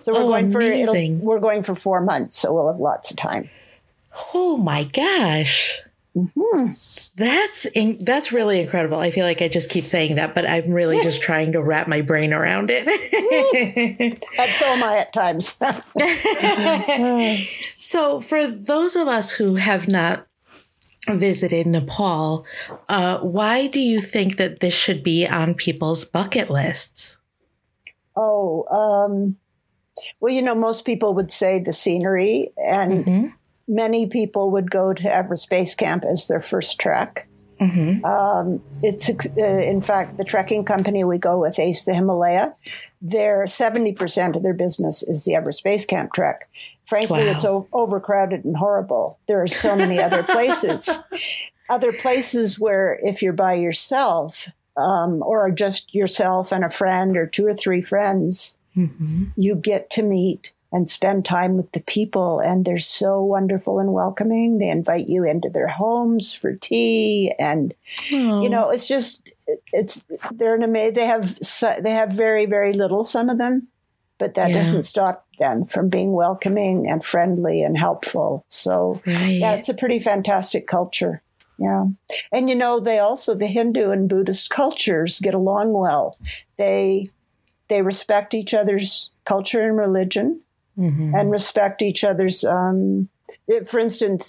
So 0.00 0.12
we're 0.12 0.20
Oh, 0.20 0.28
going 0.28 0.50
for 0.50 0.60
it'll, 0.60 1.18
we're 1.20 1.40
going 1.40 1.62
for 1.62 1.74
four 1.74 2.00
months, 2.00 2.38
so 2.38 2.52
we'll 2.52 2.68
have 2.68 2.80
lots 2.80 3.10
of 3.10 3.16
time. 3.16 3.48
Oh 4.34 4.56
my 4.56 4.84
gosh. 4.84 5.80
Mm-hmm. 6.16 6.66
That's 7.16 7.66
in, 7.66 7.98
that's 8.00 8.32
really 8.32 8.60
incredible. 8.60 8.98
I 8.98 9.10
feel 9.10 9.26
like 9.26 9.42
I 9.42 9.48
just 9.48 9.68
keep 9.68 9.84
saying 9.84 10.14
that, 10.14 10.32
but 10.32 10.48
I'm 10.48 10.70
really 10.70 10.96
just 11.02 11.20
trying 11.20 11.52
to 11.52 11.62
wrap 11.62 11.88
my 11.88 12.02
brain 12.02 12.32
around 12.32 12.70
it. 12.72 12.86
And 12.86 14.48
so 14.50 14.66
am 14.66 14.84
I 14.84 14.98
at 14.98 15.12
times. 15.12 15.60
so, 17.76 18.20
for 18.20 18.46
those 18.46 18.94
of 18.94 19.08
us 19.08 19.32
who 19.32 19.56
have 19.56 19.88
not 19.88 20.26
visited 21.08 21.66
Nepal, 21.66 22.46
uh, 22.88 23.18
why 23.18 23.66
do 23.66 23.80
you 23.80 24.00
think 24.00 24.36
that 24.36 24.60
this 24.60 24.74
should 24.74 25.02
be 25.02 25.26
on 25.26 25.54
people's 25.54 26.04
bucket 26.04 26.50
lists? 26.50 27.18
oh, 28.16 28.64
um, 28.70 29.36
well, 30.20 30.32
you 30.32 30.40
know, 30.40 30.54
most 30.54 30.84
people 30.84 31.14
would 31.14 31.32
say 31.32 31.58
the 31.58 31.72
scenery, 31.72 32.52
and 32.56 33.04
Mhm. 33.04 33.32
many 33.66 34.06
people 34.06 34.52
would 34.52 34.70
go 34.70 34.92
to 34.92 35.12
Everest 35.12 35.50
Base 35.50 35.74
Camp 35.74 36.04
as 36.04 36.28
their 36.28 36.40
first 36.40 36.78
trek. 36.78 37.26
Mhm. 37.60 38.04
Um, 38.04 38.62
it's 38.82 39.08
uh, 39.08 39.42
in 39.44 39.80
fact 39.80 40.16
the 40.16 40.24
trekking 40.24 40.64
company 40.64 41.02
we 41.04 41.18
go 41.18 41.38
with, 41.40 41.58
Ace 41.58 41.84
the 41.84 41.94
Himalaya. 41.94 42.54
Their 43.02 43.46
seventy 43.48 43.92
percent 43.92 44.36
of 44.36 44.42
their 44.44 44.54
business 44.54 45.02
is 45.02 45.24
the 45.24 45.34
Everest 45.34 45.64
Base 45.64 45.84
Camp 45.86 46.12
trek. 46.12 46.48
Frankly, 46.84 47.20
Wow. 47.24 47.32
it's 47.32 47.44
o- 47.44 47.68
overcrowded 47.72 48.44
and 48.44 48.56
horrible. 48.56 49.18
There 49.26 49.40
are 49.42 49.46
so 49.46 49.74
many 49.76 49.98
other 49.98 50.22
places, 50.22 50.90
other 51.70 51.92
places 51.92 52.58
where 52.60 52.98
if 53.02 53.22
you're 53.22 53.32
by 53.32 53.54
yourself 53.54 54.48
um, 54.76 55.22
or 55.22 55.50
just 55.50 55.94
yourself 55.94 56.52
and 56.52 56.64
a 56.64 56.70
friend 56.70 57.16
or 57.16 57.26
two 57.26 57.46
or 57.46 57.54
three 57.54 57.80
friends, 57.82 58.58
Mhm. 58.76 59.30
you 59.36 59.54
get 59.54 59.88
to 59.90 60.02
meet 60.02 60.52
and 60.72 60.90
spend 60.90 61.24
time 61.24 61.56
with 61.56 61.70
the 61.70 61.80
people 61.82 62.40
and 62.40 62.64
they're 62.64 62.76
so 62.78 63.22
wonderful 63.22 63.78
and 63.78 63.92
welcoming 63.92 64.58
they 64.58 64.68
invite 64.68 65.08
you 65.08 65.22
into 65.24 65.48
their 65.48 65.68
homes 65.68 66.32
for 66.32 66.52
tea 66.56 67.32
and 67.38 67.72
Oh. 68.12 68.42
you 68.42 68.48
know 68.48 68.70
it's 68.70 68.88
just 68.88 69.30
it's 69.72 70.02
they're 70.32 70.56
an 70.56 70.64
amazing 70.64 70.94
they 70.94 71.06
have 71.06 71.38
they 71.84 71.92
have 71.92 72.10
very 72.10 72.46
very 72.46 72.72
little 72.72 73.04
some 73.04 73.30
of 73.30 73.38
them 73.38 73.68
but 74.18 74.34
that 74.34 74.50
Yeah. 74.50 74.56
doesn't 74.56 74.84
stop 74.84 75.26
them 75.38 75.64
from 75.64 75.88
being 75.88 76.12
welcoming 76.12 76.88
and 76.88 77.04
friendly 77.04 77.62
and 77.62 77.76
helpful 77.76 78.44
so 78.48 79.00
right. 79.06 79.28
yeah 79.28 79.52
it's 79.54 79.68
a 79.68 79.74
pretty 79.74 79.98
fantastic 79.98 80.66
culture 80.66 81.22
yeah 81.58 81.84
and 82.32 82.48
you 82.48 82.54
know 82.56 82.80
they 82.80 82.98
also 82.98 83.34
the 83.34 83.46
hindu 83.46 83.90
and 83.90 84.08
buddhist 84.08 84.50
cultures 84.50 85.20
get 85.20 85.34
along 85.34 85.72
well 85.72 86.16
they 86.56 87.04
they 87.68 87.82
respect 87.82 88.34
each 88.34 88.52
other's 88.54 89.10
culture 89.24 89.62
and 89.66 89.76
religion 89.76 90.40
Mhm. 90.78 91.12
and 91.16 91.30
respect 91.30 91.82
each 91.82 92.02
other's 92.02 92.42
um, 92.44 93.08
it- 93.46 93.68
for 93.68 93.78
instance 93.78 94.28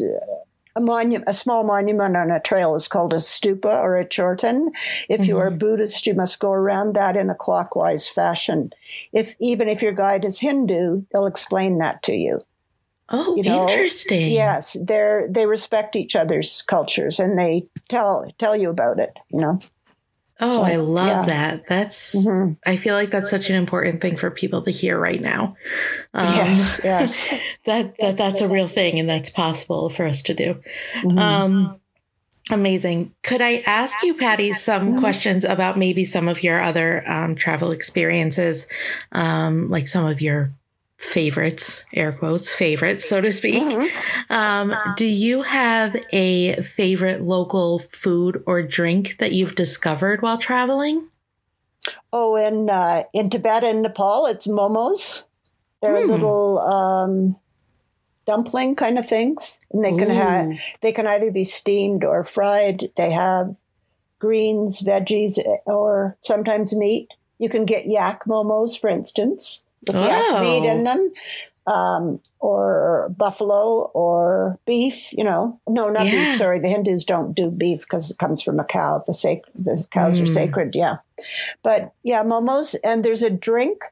a 0.75 0.81
monument 0.81 1.27
a 1.27 1.33
small 1.33 1.63
monument 1.63 2.15
on 2.15 2.31
a 2.31 2.39
trail 2.39 2.75
is 2.75 2.87
called 2.87 3.13
a 3.13 3.17
stupa 3.17 3.65
or 3.65 3.95
a 3.95 4.05
chorten 4.05 4.71
if 5.09 5.25
you 5.25 5.37
are 5.37 5.49
mm-hmm. 5.49 5.57
buddhist 5.57 6.05
you 6.05 6.13
must 6.13 6.39
go 6.39 6.51
around 6.51 6.93
that 6.93 7.15
in 7.15 7.29
a 7.29 7.35
clockwise 7.35 8.07
fashion 8.07 8.71
if 9.13 9.35
even 9.39 9.69
if 9.69 9.81
your 9.81 9.93
guide 9.93 10.25
is 10.25 10.39
hindu 10.39 11.03
they'll 11.11 11.25
explain 11.25 11.77
that 11.77 12.01
to 12.03 12.13
you 12.13 12.41
Oh, 13.09 13.35
you 13.35 13.43
know, 13.43 13.69
interesting. 13.69 14.31
Yes, 14.31 14.75
they're 14.81 15.27
they 15.29 15.45
respect 15.45 15.95
each 15.95 16.15
other's 16.15 16.63
cultures 16.63 17.19
and 17.19 17.37
they 17.37 17.67
tell 17.87 18.27
tell 18.39 18.57
you 18.57 18.69
about 18.71 18.99
it. 18.99 19.15
You 19.29 19.39
know. 19.41 19.59
Oh, 20.41 20.51
So, 20.57 20.63
I 20.63 20.75
love 20.75 21.07
yeah. 21.07 21.25
that. 21.27 21.67
That's 21.67 22.13
Mhm. 22.25 22.57
I 22.65 22.75
feel 22.75 22.93
like 22.95 23.09
that's 23.09 23.29
such 23.29 23.49
an 23.49 23.55
important 23.55 24.01
thing 24.01 24.17
for 24.17 24.29
people 24.29 24.61
to 24.63 24.71
hear 24.71 24.99
right 24.99 25.21
now. 25.21 25.55
Um, 26.13 26.25
yes, 26.25 26.81
yes. 26.83 27.33
that 27.65 27.95
that 27.99 28.17
that's 28.17 28.41
a 28.41 28.47
real 28.47 28.67
thing 28.67 28.99
and 28.99 29.07
that's 29.07 29.29
possible 29.29 29.89
for 29.89 30.05
us 30.05 30.21
to 30.23 30.33
do. 30.33 30.59
Mhm. 31.03 31.17
Um, 31.17 31.79
amazing. 32.51 33.13
Could 33.23 33.41
I 33.41 33.63
ask 33.65 34.03
you, 34.03 34.13
Patti, 34.13 34.51
some 34.53 34.99
questions 34.99 35.45
about 35.45 35.77
maybe 35.77 36.03
some 36.05 36.27
of 36.27 36.43
your 36.43 36.61
other 36.61 37.09
um, 37.09 37.35
travel 37.35 37.71
experiences, 37.71 38.67
um, 39.13 39.69
like 39.69 39.87
some 39.87 40.05
of 40.05 40.21
your 40.21 40.51
favorites, 40.97 41.83
air 41.93 42.11
quotes, 42.11 42.53
favorites, 42.53 43.07
so 43.07 43.21
to 43.21 43.31
speak? 43.31 43.63
Mhm. 43.63 43.89
Um, 44.29 44.75
do 44.97 45.05
you 45.05 45.41
have 45.43 45.95
a 46.11 46.55
favorite 46.61 47.21
local 47.21 47.79
food 47.79 48.41
or 48.47 48.61
drink 48.61 49.17
that 49.17 49.31
you've 49.33 49.55
discovered 49.55 50.21
while 50.21 50.37
traveling? 50.37 51.09
Oh, 52.11 52.35
in 52.35 52.69
uh, 52.69 53.03
in 53.13 53.29
Tibet 53.29 53.63
and 53.63 53.81
Nepal, 53.83 54.25
it's 54.25 54.47
momos. 54.47 55.23
They're 55.81 56.01
Hmm. 56.01 56.11
little 56.11 56.59
um, 56.59 57.35
dumpling 58.25 58.75
kind 58.75 58.97
of 58.97 59.07
things, 59.07 59.59
and 59.71 59.83
they 59.83 59.95
can 59.95 60.09
have 60.09 60.47
they 60.81 60.91
can 60.91 61.07
either 61.07 61.29
be 61.31 61.43
steamed 61.43 62.03
or 62.03 62.23
fried. 62.23 62.89
They 62.95 63.11
have 63.11 63.55
greens, 64.19 64.81
veggies, 64.81 65.37
or 65.65 66.17
sometimes 66.21 66.73
meat. 66.75 67.09
You 67.37 67.49
can 67.49 67.65
get 67.65 67.85
yak 67.85 68.23
momos, 68.25 68.79
for 68.79 68.89
instance, 68.89 69.61
with 69.87 69.95
yak 69.97 70.41
meat 70.41 70.63
Oh. 70.67 70.71
in 70.71 70.83
them, 70.83 71.11
um, 71.67 72.19
or 72.39 73.13
buffalo 73.17 73.91
or 73.93 74.59
beef. 74.65 75.11
You 75.13 75.23
know, 75.23 75.59
no, 75.67 75.89
not 75.89 76.05
Yeah. 76.05 76.11
beef. 76.11 76.37
Sorry, 76.37 76.59
the 76.59 76.67
Hindus 76.69 77.05
don't 77.05 77.33
do 77.33 77.49
beef 77.49 77.81
because 77.81 78.11
it 78.11 78.17
comes 78.17 78.41
from 78.41 78.59
a 78.59 78.63
cow. 78.65 79.03
The 79.05 79.13
sac- 79.13 79.45
the 79.55 79.85
cows 79.91 80.19
are 80.19 80.23
Mm. 80.25 80.33
sacred. 80.33 80.75
Yeah, 80.75 80.97
but 81.63 81.91
yeah, 82.03 82.23
momos, 82.23 82.75
and 82.83 83.03
there's 83.03 83.23
a 83.23 83.29
drink 83.29 83.83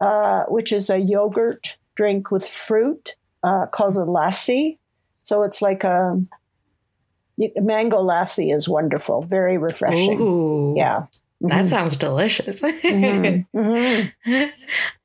uh, 0.00 0.44
which 0.46 0.72
is 0.72 0.88
a 0.88 0.98
yogurt 0.98 1.76
drink 1.94 2.30
with 2.30 2.46
fruit 2.46 3.16
uh, 3.42 3.66
called 3.66 3.98
a 3.98 4.06
lassi. 4.06 4.78
So 5.22 5.42
it's 5.42 5.60
like 5.60 5.84
a 5.84 6.16
mango 7.56 7.98
lassi 8.02 8.54
is 8.54 8.68
wonderful, 8.68 9.22
very 9.22 9.58
refreshing. 9.58 10.20
Ooh. 10.20 10.74
Yeah. 10.76 11.04
That 11.42 11.64
Mhm. 11.64 11.68
sounds 11.68 11.96
delicious. 11.96 12.60
Mhm. 12.62 13.46
Mhm. 13.54 14.50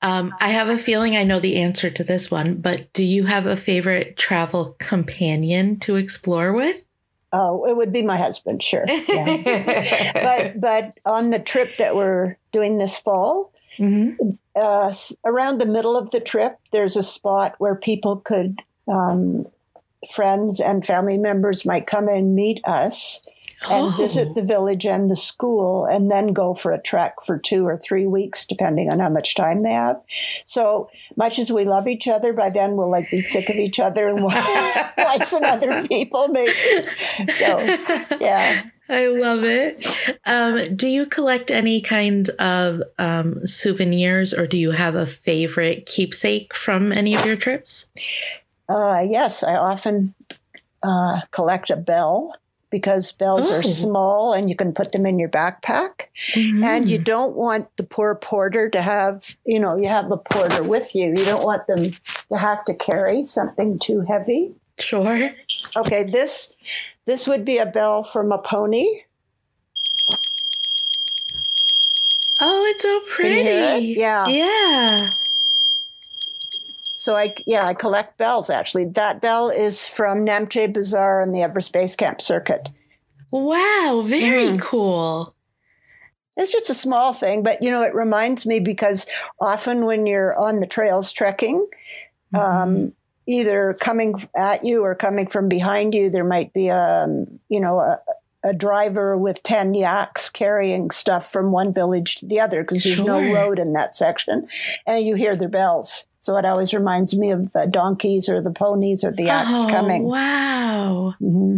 um, 0.01 0.33
I 0.41 0.49
have 0.49 0.67
a 0.69 0.77
feeling 0.77 1.15
I 1.15 1.23
know 1.23 1.39
the 1.39 1.55
answer 1.61 1.89
to 1.89 2.03
this 2.03 2.29
one, 2.29 2.55
but 2.55 2.91
do 2.93 3.03
you 3.03 3.25
have 3.25 3.45
a 3.45 3.55
favorite 3.55 4.17
travel 4.17 4.75
companion 4.79 5.79
to 5.79 5.95
explore 5.95 6.51
with? 6.53 6.85
Oh, 7.31 7.65
it 7.65 7.75
would 7.75 7.91
be 7.91 8.01
my 8.01 8.17
husband, 8.17 8.61
sure. 8.63 8.85
Yeah. 9.07 10.11
but 10.13 10.59
but 10.59 10.97
on 11.05 11.29
the 11.31 11.39
trip 11.39 11.77
that 11.77 11.95
we're 11.95 12.35
doing 12.51 12.77
this 12.77 12.97
fall, 12.97 13.51
Mm-hmm. 13.77 14.29
uh, 14.55 14.93
around 15.25 15.59
the 15.59 15.65
middle 15.65 15.97
of 15.97 16.11
the 16.11 16.21
trip, 16.21 16.57
there's 16.71 16.95
a 16.95 17.03
spot 17.03 17.55
where 17.57 17.75
people 17.75 18.15
could, 18.17 18.61
um, 18.87 19.45
friends 20.13 20.61
and 20.61 20.85
family 20.85 21.17
members 21.17 21.65
might 21.65 21.85
come 21.85 22.07
and 22.07 22.35
meet 22.35 22.61
us 22.65 23.21
and 23.69 23.85
Oh. 23.85 23.89
visit 23.97 24.35
the 24.35 24.41
village 24.43 24.85
and 24.85 25.09
the 25.09 25.15
school 25.15 25.85
and 25.85 26.11
then 26.11 26.27
go 26.33 26.53
for 26.53 26.71
a 26.71 26.81
trek 26.81 27.15
for 27.23 27.37
two 27.37 27.65
or 27.65 27.77
three 27.77 28.05
weeks, 28.05 28.45
depending 28.45 28.89
on 28.91 28.99
how 28.99 29.09
much 29.09 29.35
time 29.35 29.61
they 29.61 29.71
have. 29.71 29.99
So 30.45 30.89
much 31.15 31.39
as 31.39 31.51
we 31.51 31.65
love 31.65 31.87
each 31.87 32.07
other, 32.07 32.33
by 32.33 32.49
then 32.49 32.75
we'll 32.75 32.91
like 32.91 33.09
be 33.09 33.21
sick 33.21 33.49
of 33.49 33.55
each 33.55 33.79
other 33.79 34.07
and 34.07 34.23
want, 34.23 35.23
some 35.23 35.43
other 35.43 35.87
people 35.87 36.27
maybe. 36.27 36.51
So, 36.51 37.59
yeah. 38.19 38.63
I 38.87 39.07
love 39.07 39.43
it. 39.43 39.83
Um, 40.27 40.75
do 40.75 40.87
you 40.87 41.07
collect 41.07 41.49
any 41.49 41.81
kind 41.81 42.29
of 42.37 42.83
um, 42.99 43.43
souvenirs 43.45 44.31
or 44.31 44.45
do 44.45 44.57
you 44.57 44.71
have 44.71 44.93
a 44.93 45.07
favorite 45.07 45.87
keepsake 45.87 46.53
from 46.53 46.91
any 46.91 47.15
of 47.15 47.25
your 47.25 47.35
trips? 47.35 47.87
Uh, 48.69 49.03
yes, 49.07 49.41
I 49.41 49.55
often 49.55 50.13
uh, 50.83 51.21
collect 51.31 51.71
a 51.71 51.75
bell 51.75 52.35
because 52.75 53.13
bells 53.13 53.49
Oh. 53.49 53.55
are 53.55 53.63
small 53.63 54.33
and 54.33 54.49
you 54.49 54.55
can 54.57 54.73
put 54.73 54.91
them 54.91 55.05
in 55.05 55.17
your 55.17 55.29
backpack. 55.29 56.07
And 56.35 56.89
you 56.89 56.99
mm. 56.99 57.05
don't 57.05 57.37
want 57.37 57.69
the 57.77 57.83
poor 57.83 58.15
porter 58.15 58.69
to 58.69 58.81
have, 58.81 59.37
you 59.45 59.61
know, 59.61 59.77
you 59.77 59.87
have 59.87 60.11
a 60.11 60.17
porter 60.17 60.61
with 60.61 60.93
you. 60.93 61.07
You 61.07 61.23
don't 61.23 61.45
want 61.45 61.67
them 61.67 61.85
to 61.85 62.37
have 62.37 62.65
to 62.65 62.73
carry 62.73 63.23
something 63.23 63.79
too 63.79 64.01
heavy. 64.01 64.55
Sure. 64.77 65.31
Okay, 65.77 66.03
this 66.03 66.51
this 67.05 67.29
would 67.29 67.45
be 67.45 67.59
a 67.59 67.65
bell 67.65 68.03
from 68.03 68.33
a 68.33 68.39
pony. 68.39 69.03
Oh, 72.41 72.73
it's 72.75 72.83
so 72.83 72.99
pretty. 73.15 73.39
it? 73.39 73.97
Yeah. 73.97 74.27
Yeah. 74.27 75.09
So 77.05 77.15
I 77.15 77.35
yeah, 77.45 77.67
I 77.67 77.75
collect 77.75 78.17
bells 78.17 78.49
actually. 78.49 78.85
That 78.85 79.21
bell 79.21 79.51
is 79.51 79.85
from 79.85 80.25
Namche 80.25 80.73
Bazaar 80.73 81.21
on 81.21 81.33
the 81.33 81.43
Everest 81.43 81.71
Base 81.71 81.95
Camp 81.95 82.19
circuit. 82.19 82.69
Wow. 83.31 84.01
Very 84.03 84.47
Mm. 84.47 84.59
cool. 84.59 85.35
It's 86.35 86.51
just 86.51 86.71
a 86.71 86.73
small 86.73 87.13
thing, 87.13 87.43
but 87.43 87.61
you 87.61 87.69
know, 87.69 87.83
it 87.83 87.93
reminds 87.93 88.47
me 88.47 88.59
because 88.59 89.05
often 89.39 89.85
when 89.85 90.07
you're 90.07 90.35
on 90.35 90.59
the 90.61 90.67
trails 90.67 91.13
trekking, 91.13 91.67
Mm-hmm. 92.33 92.37
um, 92.37 92.93
either 93.27 93.77
coming 93.79 94.15
at 94.35 94.65
you 94.65 94.81
or 94.81 94.95
coming 94.95 95.27
from 95.27 95.47
behind 95.47 95.93
you, 95.93 96.09
there 96.09 96.23
might 96.23 96.53
be 96.53 96.69
a, 96.69 97.05
you 97.49 97.59
know, 97.59 97.79
a, 97.79 97.99
a 98.43 98.51
driver 98.53 99.15
with 99.15 99.43
10 99.43 99.75
yaks 99.75 100.29
carrying 100.31 100.89
stuff 100.89 101.31
from 101.31 101.51
one 101.51 101.71
village 101.71 102.15
to 102.15 102.25
the 102.25 102.39
other 102.39 102.63
because 102.63 102.83
there's 102.83 102.99
no 103.01 103.31
road 103.31 103.59
in 103.59 103.73
that 103.73 103.95
section. 103.95 104.47
And 104.87 105.05
you 105.05 105.13
hear 105.15 105.35
their 105.35 105.49
bells. 105.49 106.05
So 106.25 106.37
it 106.37 106.45
always 106.45 106.73
reminds 106.73 107.15
me 107.15 107.29
of 107.29 107.53
the 107.53 107.67
donkeys 107.67 108.27
or 108.27 108.41
the 108.41 108.49
ponies 108.49 109.03
or 109.03 109.11
the 109.11 109.25
yaks 109.25 109.47
oh, 109.51 109.67
coming. 109.69 110.05
Wow. 110.05 111.13
hmm 111.19 111.57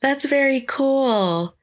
That's 0.00 0.26
very 0.26 0.60
cool. 0.60 1.56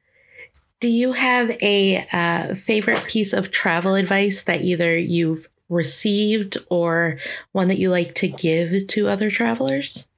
Do 0.82 0.90
you 0.90 1.14
have 1.14 1.52
a 1.62 2.06
uh, 2.12 2.54
favorite 2.54 3.06
piece 3.08 3.32
of 3.32 3.50
travel 3.50 3.96
advice 3.96 4.44
that 4.44 4.62
either 4.62 4.98
you've 4.98 5.48
received 5.70 6.58
or 6.70 7.18
one 7.54 7.70
that 7.70 7.80
you 7.80 7.90
like 7.90 8.14
to 8.16 8.28
give 8.28 8.88
to 8.88 9.08
other 9.08 9.30
travelers? 9.30 10.10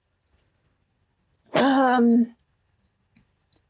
Um, 1.54 2.36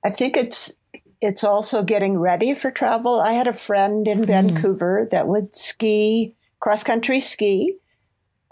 I 0.01 0.11
think 0.11 0.37
it's 0.37 0.77
it's 1.19 1.43
also 1.43 1.83
getting 1.83 2.19
ready 2.19 2.53
for 2.53 2.71
travel. 2.71 3.19
I 3.19 3.33
had 3.33 3.47
a 3.47 3.53
friend 3.53 4.07
in 4.07 4.23
Vancouver 4.23 5.09
that 5.11 5.27
would 5.27 5.57
ski 5.57 6.37
cross 6.61 6.85
country 6.85 7.19
ski 7.19 7.79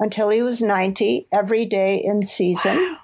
until 0.03 0.29
he 0.29 0.41
was 0.41 0.61
90 0.61 1.27
every 1.31 1.65
day 1.65 1.97
in 1.97 2.21
season. 2.21 2.97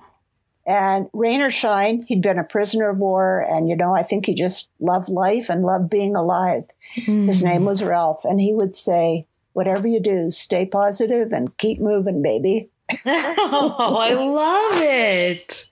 And 0.68 1.10
rain 1.14 1.42
or 1.42 1.50
shine, 1.50 2.04
he'd 2.08 2.22
been 2.22 2.38
a 2.38 2.44
prisoner 2.44 2.90
of 2.90 2.98
war. 2.98 3.40
And, 3.50 3.68
you 3.68 3.76
know, 3.76 3.96
I 3.96 4.04
think 4.04 4.28
he 4.28 4.36
just 4.36 4.70
loved 4.80 5.10
life 5.10 5.50
and 5.50 5.64
loved 5.64 5.90
being 5.90 6.16
alive. 6.16 6.66
His 6.92 7.40
hmm. 7.40 7.48
name 7.48 7.66
was 7.66 7.82
Ralph. 7.82 8.24
And 8.24 8.40
he 8.40 8.54
would 8.54 8.76
say, 8.76 9.26
whatever 9.54 9.88
you 9.88 10.00
do, 10.00 10.30
stay 10.30 10.66
positive 10.66 11.32
and 11.32 11.58
keep 11.58 11.80
moving, 11.80 12.22
baby. 12.22 12.70
oh, 13.06 13.96
I 14.00 14.14
love 14.14 14.82
it. 14.84 15.66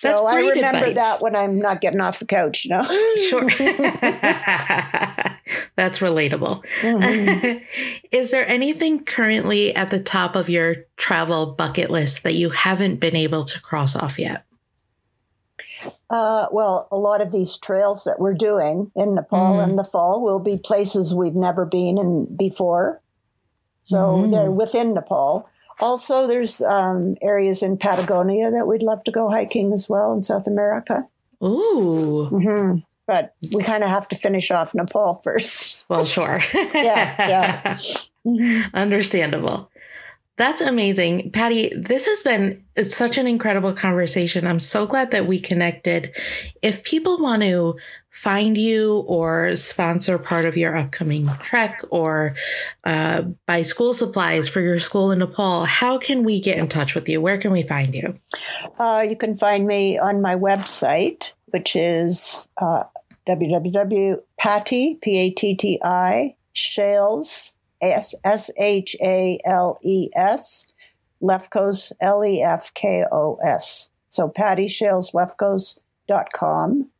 So 0.00 0.08
That's 0.08 0.22
I 0.22 0.40
remember 0.40 0.78
advice. 0.86 0.94
that 0.94 1.18
when 1.20 1.36
I'm 1.36 1.58
not 1.58 1.82
getting 1.82 2.00
off 2.00 2.20
the 2.20 2.24
couch, 2.24 2.64
you 2.64 2.70
know? 2.70 2.82
Sure. 3.28 3.42
That's 5.76 5.98
relatable. 5.98 6.64
Mhm. 6.80 7.62
Is 8.10 8.30
there 8.30 8.48
anything 8.48 9.04
currently 9.04 9.76
at 9.76 9.90
the 9.90 10.00
top 10.02 10.36
of 10.36 10.48
your 10.48 10.74
travel 10.96 11.52
bucket 11.52 11.90
list 11.90 12.22
that 12.22 12.32
you 12.32 12.48
haven't 12.48 12.98
been 12.98 13.14
able 13.14 13.42
to 13.44 13.60
cross 13.60 13.94
off 13.94 14.18
yet? 14.18 14.46
Uh, 16.08 16.46
well, 16.50 16.88
a 16.90 16.96
lot 16.96 17.20
of 17.20 17.30
these 17.30 17.58
trails 17.58 18.04
that 18.04 18.18
we're 18.18 18.32
doing 18.32 18.90
in 18.96 19.14
Nepal 19.14 19.56
Mm. 19.56 19.68
in 19.68 19.76
the 19.76 19.84
fall 19.84 20.22
will 20.22 20.40
be 20.40 20.56
places 20.56 21.14
we've 21.14 21.34
never 21.36 21.66
been 21.66 21.98
in 21.98 22.24
before. 22.36 23.02
So 23.82 23.98
Mm. 23.98 24.30
they're 24.30 24.50
within 24.50 24.94
Nepal. 24.94 25.46
Also, 25.80 26.26
there's 26.26 26.60
um, 26.62 27.16
areas 27.22 27.62
in 27.62 27.76
Patagonia 27.76 28.50
that 28.50 28.66
we'd 28.66 28.82
love 28.82 29.02
to 29.04 29.10
go 29.10 29.30
hiking 29.30 29.72
as 29.72 29.88
well 29.88 30.12
in 30.12 30.22
South 30.22 30.46
America. 30.46 31.06
Ooh. 31.42 32.26
hmm 32.26 32.76
But 33.06 33.34
we 33.54 33.62
kind 33.62 33.82
of 33.82 33.90
have 33.90 34.08
to 34.08 34.16
finish 34.16 34.50
off 34.50 34.74
Nepal 34.74 35.20
first. 35.24 35.84
Well, 35.88 36.04
sure. 36.04 36.40
Yeah, 36.74 37.76
yeah. 38.24 38.68
Understandable. 38.74 39.70
That's 40.40 40.62
amazing. 40.62 41.32
Patti, 41.32 41.70
this 41.76 42.06
has 42.06 42.22
been 42.22 42.64
such 42.82 43.18
an 43.18 43.26
incredible 43.26 43.74
conversation. 43.74 44.46
I'm 44.46 44.58
so 44.58 44.86
glad 44.86 45.10
that 45.10 45.26
we 45.26 45.38
connected. 45.38 46.16
If 46.62 46.82
people 46.82 47.20
want 47.20 47.42
to 47.42 47.76
find 48.08 48.56
you 48.56 49.04
or 49.06 49.54
sponsor 49.54 50.16
part 50.16 50.46
of 50.46 50.56
your 50.56 50.74
upcoming 50.78 51.28
trek 51.42 51.82
or 51.90 52.36
uh, 52.84 53.24
buy 53.44 53.60
school 53.60 53.92
supplies 53.92 54.48
for 54.48 54.62
your 54.62 54.78
school 54.78 55.10
in 55.10 55.18
Nepal, 55.18 55.66
how 55.66 55.98
can 55.98 56.24
we 56.24 56.40
get 56.40 56.56
in 56.56 56.68
touch 56.68 56.94
with 56.94 57.06
you? 57.06 57.20
Where 57.20 57.36
can 57.36 57.52
we 57.52 57.62
find 57.62 57.94
you? 57.94 58.18
Uh, 58.78 59.06
you 59.06 59.16
can 59.16 59.36
find 59.36 59.66
me 59.66 59.98
on 59.98 60.22
my 60.22 60.36
website, 60.36 61.32
which 61.48 61.76
is 61.76 62.48
uh, 62.56 62.84
www.patti, 63.28 64.94
P-A-T-T-I, 65.02 66.34
Shales, 66.54 67.56
S 67.82 68.14
S 68.24 68.50
H 68.58 68.96
A 69.02 69.38
L 69.44 69.78
E 69.82 70.08
S, 70.14 70.66
Lefkos, 71.22 71.92
L 72.00 72.24
E 72.24 72.42
F 72.42 72.72
K 72.74 73.04
O 73.10 73.38
S. 73.44 73.90
So 74.08 74.28
pattishalesLefkos.com. 74.28 76.90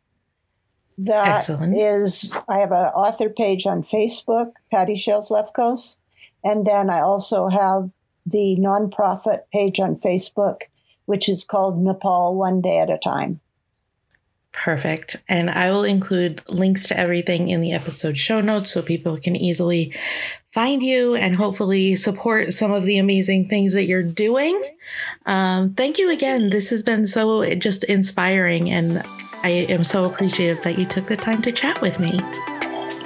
That 0.98 1.36
Excellent. 1.38 1.76
is, 1.76 2.36
I 2.46 2.58
have 2.58 2.72
an 2.72 2.86
author 2.86 3.30
page 3.30 3.66
on 3.66 3.82
Facebook, 3.82 4.52
Patti 4.70 4.96
Shales 4.96 5.30
Lefkos. 5.30 5.96
And 6.44 6.66
then 6.66 6.90
I 6.90 7.00
also 7.00 7.48
have 7.48 7.90
the 8.26 8.56
nonprofit 8.60 9.40
page 9.52 9.80
on 9.80 9.96
Facebook, 9.96 10.62
which 11.06 11.26
is 11.28 11.44
called 11.44 11.82
Nepal 11.82 12.34
One 12.34 12.60
Day 12.60 12.78
at 12.78 12.90
a 12.90 12.98
Time. 12.98 13.40
Perfect. 14.52 15.16
And 15.28 15.48
I 15.48 15.70
will 15.70 15.84
include 15.84 16.42
links 16.50 16.88
to 16.88 16.98
everything 16.98 17.48
in 17.48 17.60
the 17.60 17.72
episode 17.72 18.18
show 18.18 18.40
notes 18.40 18.70
so 18.72 18.82
people 18.82 19.16
can 19.16 19.36
easily 19.36 19.94
find 20.50 20.82
you 20.82 21.14
and 21.14 21.36
hopefully 21.36 21.94
support 21.94 22.52
some 22.52 22.72
of 22.72 22.84
the 22.84 22.98
amazing 22.98 23.44
things 23.44 23.72
that 23.74 23.84
you're 23.84 24.02
doing. 24.02 24.60
Um, 25.26 25.74
thank 25.74 25.98
you 25.98 26.10
again. 26.10 26.50
This 26.50 26.70
has 26.70 26.82
been 26.82 27.06
so 27.06 27.54
just 27.54 27.84
inspiring, 27.84 28.70
and 28.70 29.02
I 29.44 29.50
am 29.68 29.84
so 29.84 30.04
appreciative 30.04 30.62
that 30.64 30.78
you 30.78 30.84
took 30.84 31.06
the 31.06 31.16
time 31.16 31.42
to 31.42 31.52
chat 31.52 31.80
with 31.80 32.00
me. 32.00 32.18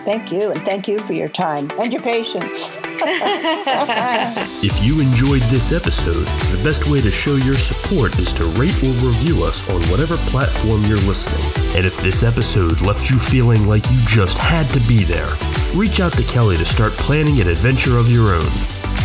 Thank 0.05 0.33
you, 0.33 0.51
and 0.51 0.61
thank 0.63 0.89
you 0.89 0.99
for 1.01 1.13
your 1.13 1.29
time 1.29 1.71
and 1.79 1.93
your 1.93 2.03
patience. 2.03 2.81
If 4.65 4.83
you 4.83 5.01
enjoyed 5.03 5.43
this 5.51 5.73
episode, 5.73 6.25
the 6.57 6.63
best 6.65 6.89
way 6.89 7.03
to 7.03 7.11
show 7.11 7.37
your 7.37 7.55
support 7.85 8.17
is 8.19 8.33
to 8.33 8.45
rate 8.59 8.83
or 8.83 8.89
review 9.05 9.45
us 9.45 9.69
on 9.69 9.79
whatever 9.91 10.17
platform 10.33 10.83
you're 10.85 10.97
listening. 11.05 11.45
And 11.77 11.85
if 11.85 11.99
this 11.99 12.23
episode 12.23 12.81
left 12.81 13.11
you 13.11 13.19
feeling 13.19 13.69
like 13.69 13.85
you 13.91 13.99
just 14.07 14.39
had 14.39 14.67
to 14.71 14.81
be 14.89 15.05
there, 15.05 15.29
reach 15.75 16.01
out 16.01 16.15
to 16.15 16.23
Kelly 16.25 16.57
to 16.57 16.65
start 16.65 16.93
planning 16.93 17.43
an 17.43 17.49
adventure 17.49 17.99
of 17.99 18.11
your 18.11 18.35
own. 18.35 18.49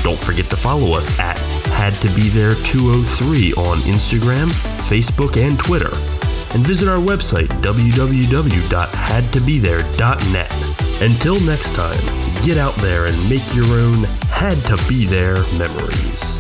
Don't 0.04 0.20
forget 0.20 0.50
to 0.52 0.56
follow 0.56 0.96
us 0.96 1.10
at 1.20 1.38
Had 1.76 1.92
to 1.96 2.08
Be 2.16 2.30
There 2.30 2.54
203 2.64 3.52
on 3.54 3.80
Instagram, 3.84 4.48
Facebook, 4.88 5.36
and 5.36 5.60
Twitter. 5.60 5.92
And 6.56 6.66
visit 6.66 6.88
our 6.88 7.00
website, 7.00 7.50
www.hadtobethere.net. 7.62 10.54
Until 11.02 11.40
next 11.46 11.74
time, 11.76 12.00
get 12.46 12.58
out 12.58 12.76
there 12.76 13.08
and 13.08 13.30
make 13.30 13.54
your 13.54 13.68
own 13.76 14.06
had 14.32 14.56
to 14.72 14.78
be 14.88 15.06
there 15.06 15.44
memories. 15.58 16.39